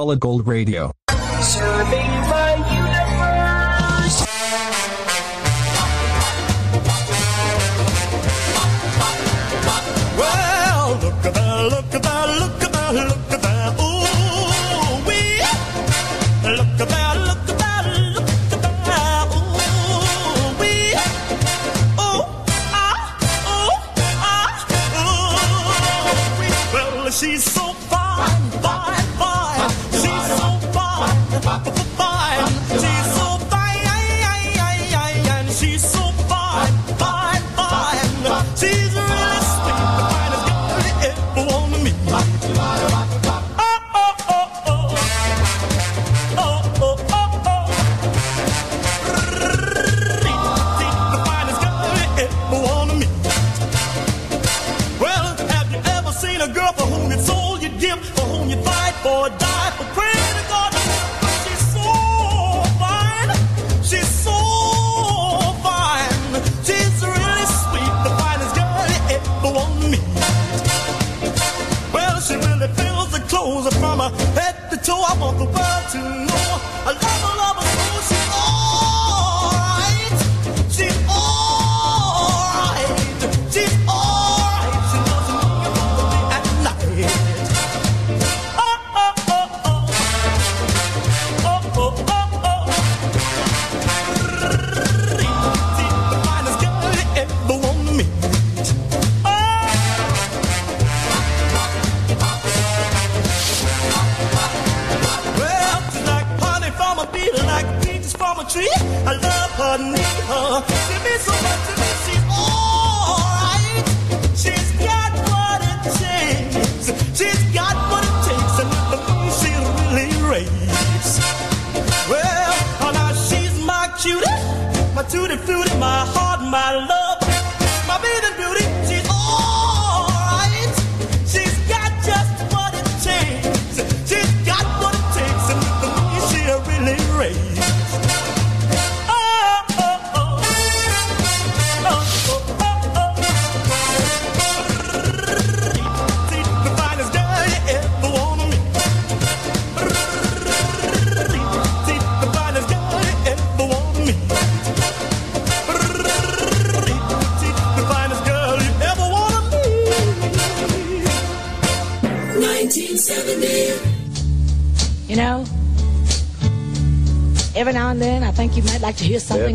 Solid 0.05 0.19
Gold 0.19 0.45
Radio. 0.45 0.94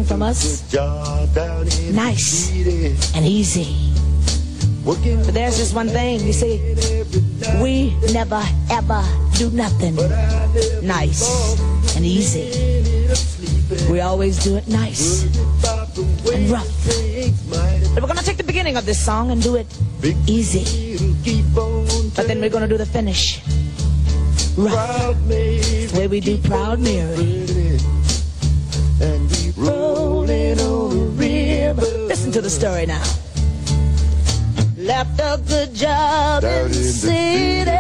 hearing 0.01 0.09
from 0.09 0.23
us 0.23 0.73
nice 1.93 2.51
and 3.15 3.27
easy. 3.27 3.93
But 4.85 5.35
there's 5.35 5.59
just 5.59 5.75
one 5.75 5.89
thing, 5.89 6.21
you 6.27 6.33
see, 6.33 6.75
we 7.63 7.95
never 8.13 8.43
ever 8.71 9.03
do 9.37 9.51
nothing 9.51 9.97
nice 10.83 11.57
and 11.97 12.05
easy. 12.05 12.85
We 13.91 14.01
always 14.01 14.43
do 14.43 14.57
it 14.57 14.67
nice 14.69 15.25
and 16.33 16.51
rough. 16.51 16.67
But 17.95 18.03
we're 18.03 18.09
going 18.09 18.19
to 18.19 18.25
take 18.25 18.39
the 18.39 18.47
beginning 18.47 18.77
of 18.77 18.87
this 18.87 18.99
song 18.99 19.31
and 19.31 19.43
do 19.43 19.57
it 19.57 19.67
easy. 20.27 20.97
But 22.17 22.27
then 22.27 22.41
we're 22.41 22.51
going 22.51 22.63
to 22.63 22.69
do 22.69 22.79
the 22.79 22.87
finish 22.87 23.41
rough. 24.57 25.17
The 25.29 25.91
way 25.95 26.09
we 26.09 26.21
do 26.21 26.39
Proud 26.39 26.81
Mary 26.81 27.47
little 30.31 30.89
river. 31.19 31.91
Listen 32.07 32.31
to 32.33 32.41
the 32.41 32.51
story 32.51 32.87
now. 32.87 33.03
Left 34.77 35.19
a 35.21 35.41
good 35.49 35.75
job 35.75 36.43
Down 36.43 36.67
in 36.67 36.73
the 36.73 36.85
city. 37.05 37.80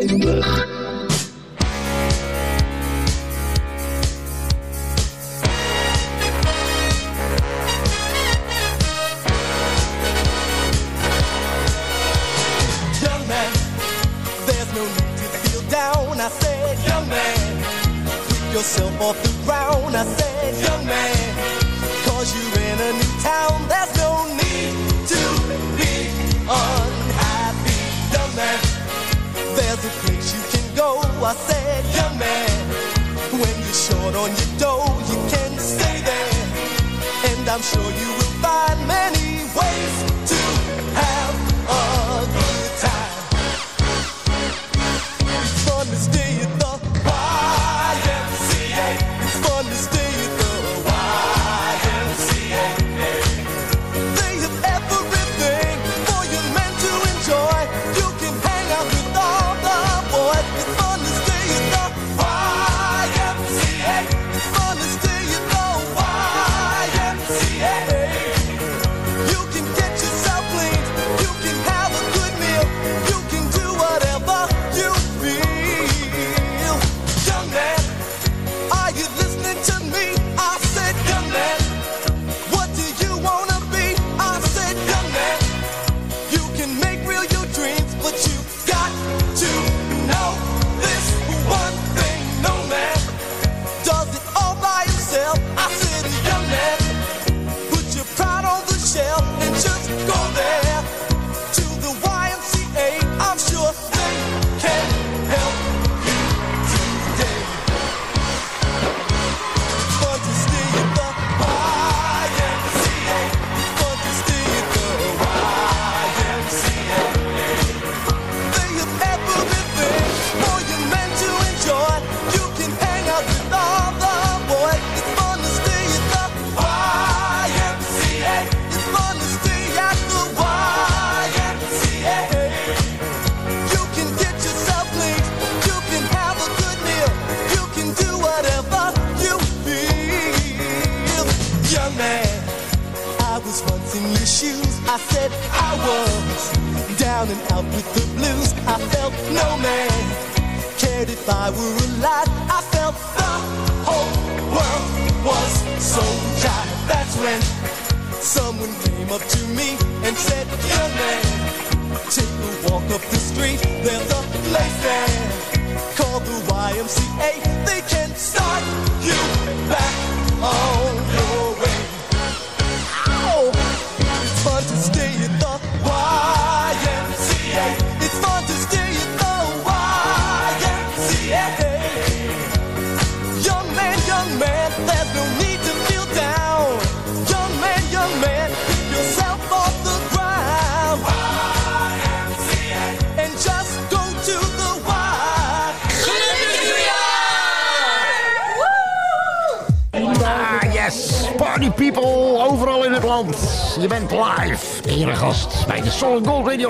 Zandar. 0.00 0.71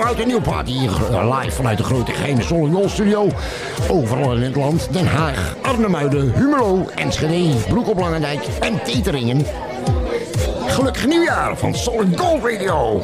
oud 0.03 0.19
en 0.19 0.27
nieuw 0.27 0.41
party 0.41 0.71
eh, 0.71 1.39
live 1.39 1.55
vanuit 1.55 1.77
de 1.77 1.83
grote 1.83 2.11
Gene 2.11 2.43
Jol 2.43 2.89
studio. 2.89 3.29
Overal 3.89 4.35
in 4.35 4.41
het 4.41 4.55
land, 4.55 4.87
Den 4.91 5.07
Haag, 5.07 5.55
Arnhemuiden, 5.61 6.33
Humelo, 6.35 6.87
Enschede, 6.95 7.55
Broek 7.67 7.87
op 7.87 7.99
Langendijk 7.99 8.43
en 8.59 8.83
Teteringen. 8.83 9.45
Gelukkig 10.67 11.07
nieuwjaar 11.07 11.57
van 11.57 11.75
Solid 11.75 12.19
Gold 12.19 12.43
Radio. 12.43 13.01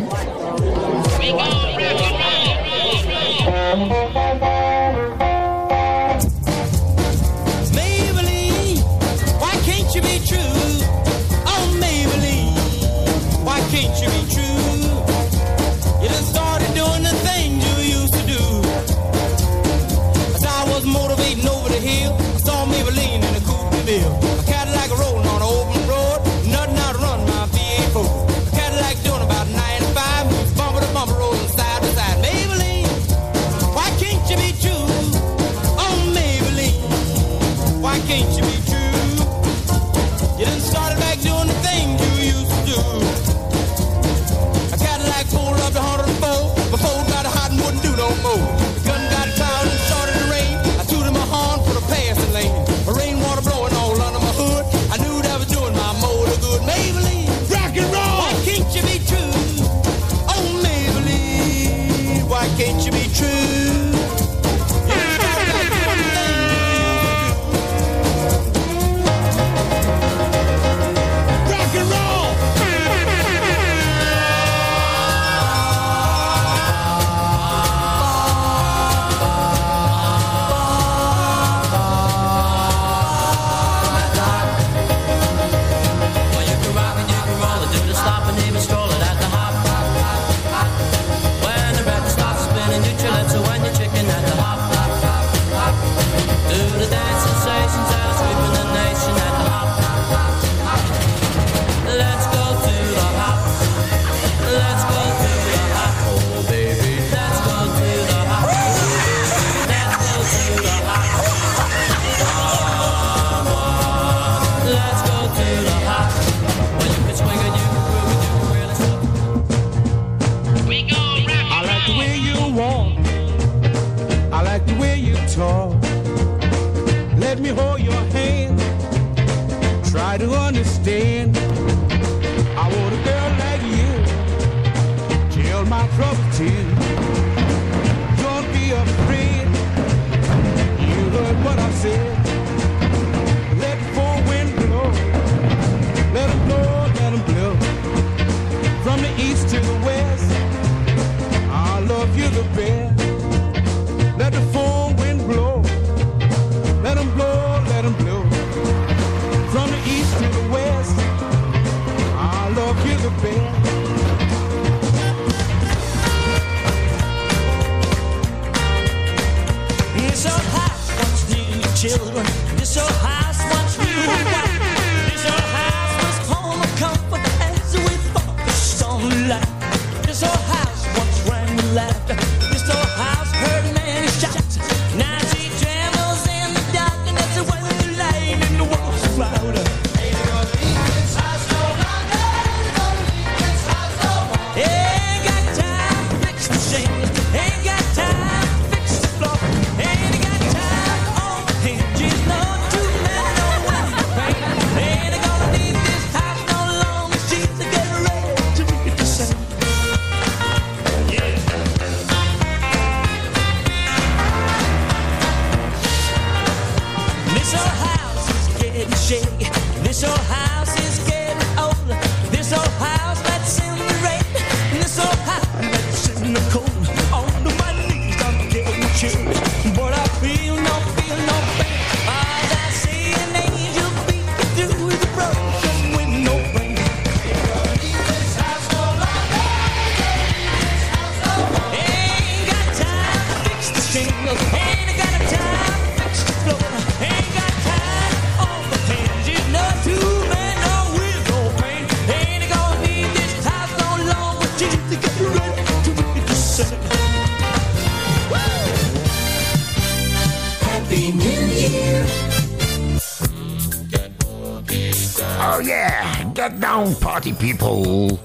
down, 266.58 266.96
party 266.96 267.34
people. 267.34 268.20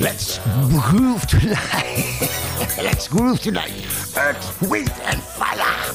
Let's 0.00 0.38
groove 0.68 1.26
tonight. 1.26 2.28
Let's 2.82 3.08
groove 3.08 3.40
tonight. 3.40 3.72
Earth, 4.16 4.68
wind, 4.68 4.92
and 5.04 5.22
fire. 5.22 5.90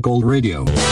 Gold 0.00 0.24
Radio. 0.24 0.87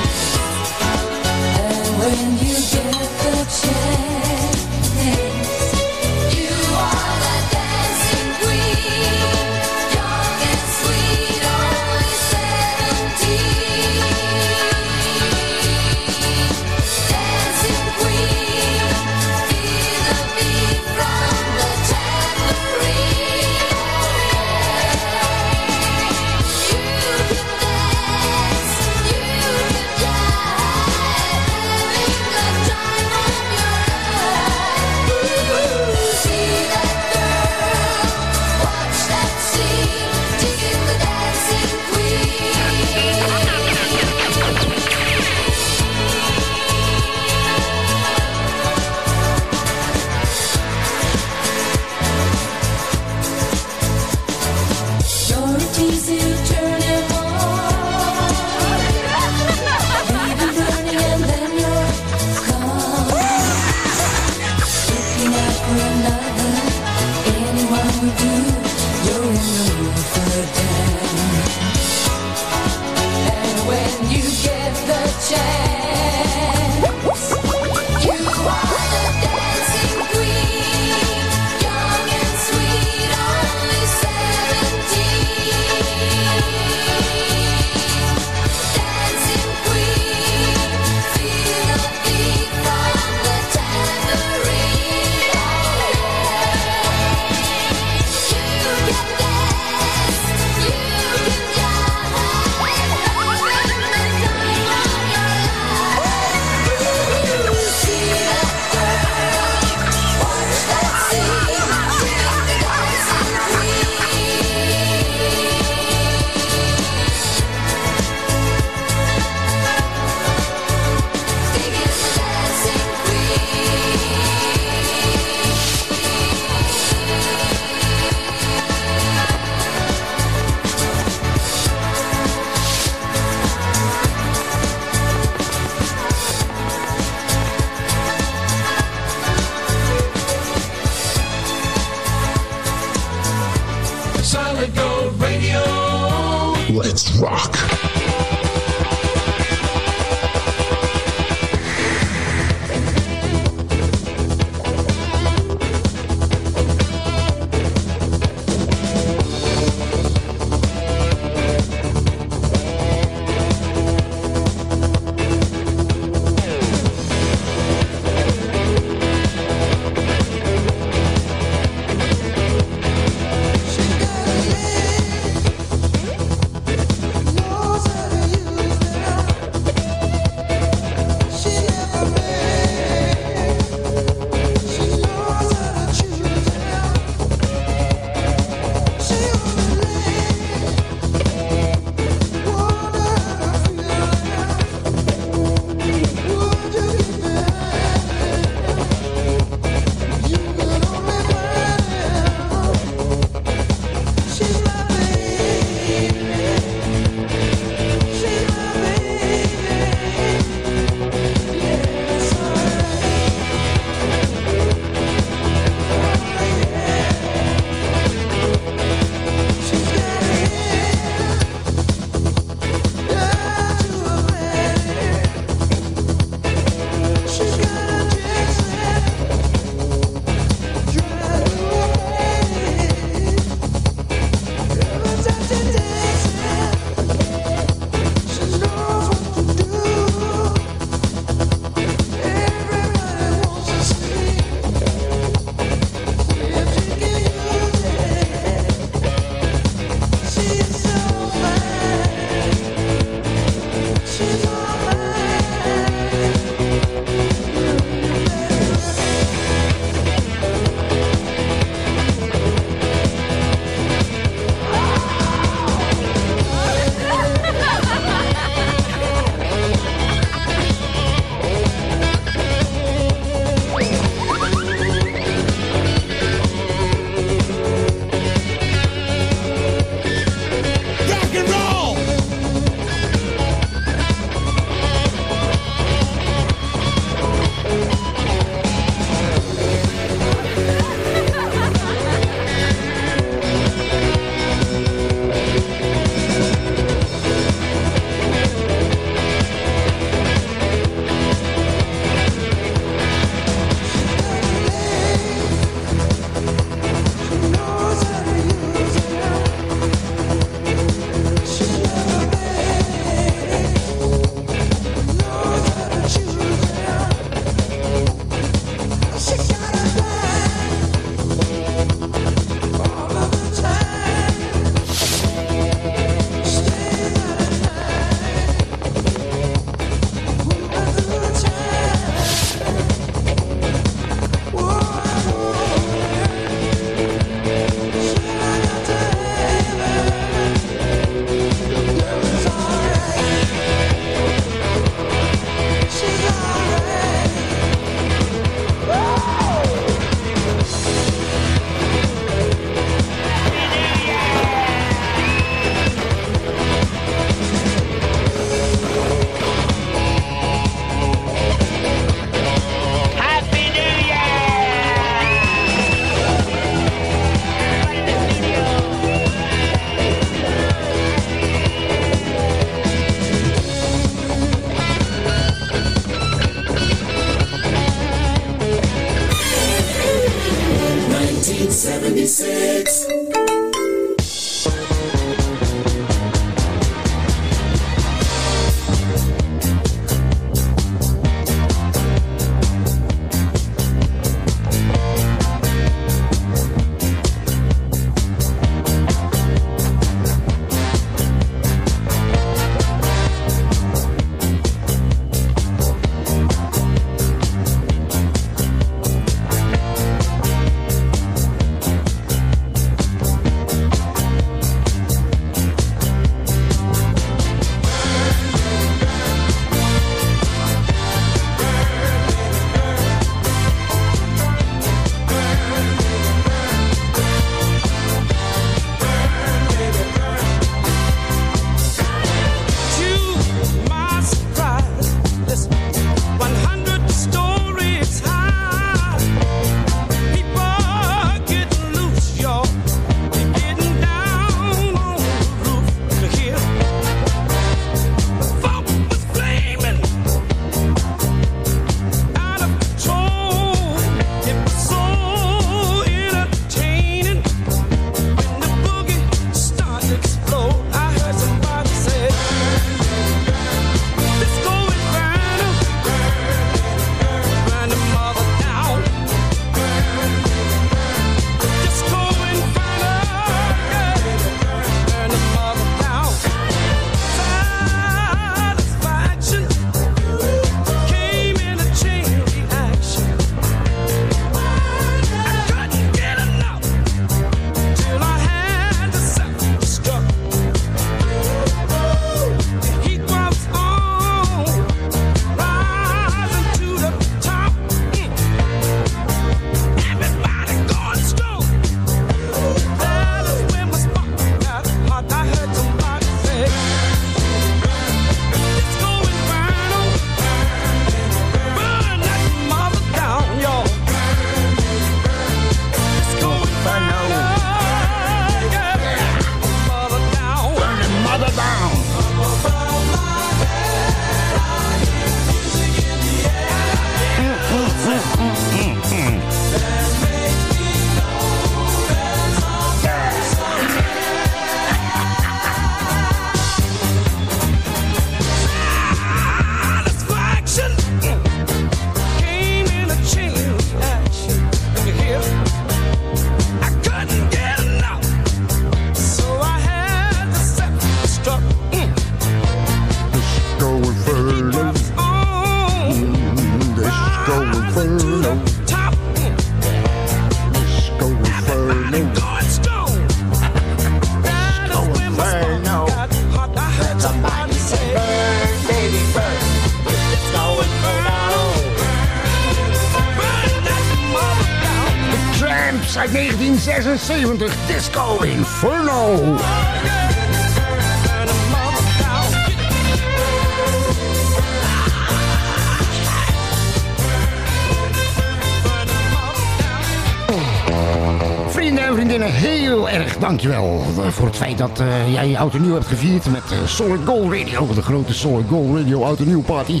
Feit 594.58 594.78
dat 594.78 595.00
eh, 595.00 595.32
jij 595.32 595.48
je 595.48 595.58
oud 595.58 595.74
en 595.74 595.82
nieuw 595.82 595.94
hebt 595.94 596.06
gevierd 596.06 596.50
met 596.50 596.62
eh, 596.70 596.78
Solid 596.86 597.20
Gold 597.26 597.52
Radio, 597.52 597.94
de 597.94 598.02
grote 598.02 598.34
Solid 598.34 598.66
Gold 598.68 598.96
Radio 598.96 599.24
oud 599.24 599.38
nieuw 599.38 599.62
party. 599.62 600.00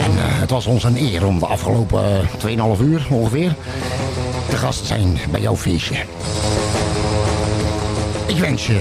En 0.00 0.10
eh, 0.10 0.40
het 0.40 0.50
was 0.50 0.66
ons 0.66 0.84
een 0.84 0.96
eer 0.96 1.26
om 1.26 1.38
de 1.38 1.46
afgelopen 1.46 2.20
eh, 2.44 2.76
2,5 2.76 2.80
uur 2.80 3.06
ongeveer 3.10 3.54
te 4.48 4.56
gast 4.56 4.86
zijn 4.86 5.18
bij 5.30 5.40
jouw 5.40 5.56
feestje. 5.56 5.94
Ik 8.26 8.38
wens 8.38 8.66
je 8.66 8.80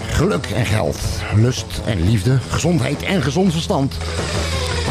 geluk 0.00 0.46
en 0.46 0.66
geld, 0.66 0.98
lust 1.34 1.80
en 1.84 2.04
liefde, 2.04 2.38
gezondheid 2.48 3.02
en 3.02 3.22
gezond 3.22 3.52
verstand. 3.52 3.96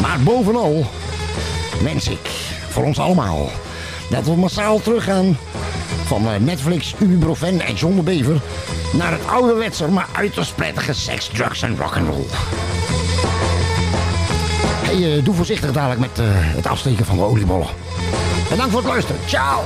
Maar 0.02 0.20
bovenal 0.20 0.86
wens 1.82 2.08
ik 2.08 2.28
voor 2.68 2.84
ons 2.84 2.98
allemaal 2.98 3.50
dat 4.10 4.24
we 4.24 4.36
massaal 4.36 4.80
teruggaan 4.80 5.36
van 6.04 6.44
Netflix, 6.44 6.94
Ibuprofen 6.98 7.60
en 7.60 7.74
John 7.74 7.96
de 7.96 8.02
Bever 8.02 8.40
naar 8.98 9.12
het 9.12 9.26
ouderwetse, 9.26 9.88
maar 9.88 10.08
uiterst 10.12 10.54
prettige 10.54 10.92
seks, 10.92 11.28
drugs 11.28 11.62
en 11.62 11.76
rock'n'roll. 11.76 12.26
Hey, 14.84 15.16
eh, 15.16 15.24
doe 15.24 15.34
voorzichtig 15.34 15.72
dadelijk 15.72 16.00
met 16.00 16.18
eh, 16.18 16.26
het 16.30 16.66
afsteken 16.66 17.04
van 17.04 17.16
de 17.16 17.22
oliebollen. 17.22 17.68
En 18.50 18.56
dank 18.56 18.70
voor 18.70 18.80
het 18.80 18.88
luisteren. 18.88 19.20
Ciao! 19.26 19.64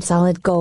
Solid 0.00 0.42
Gold. 0.42 0.56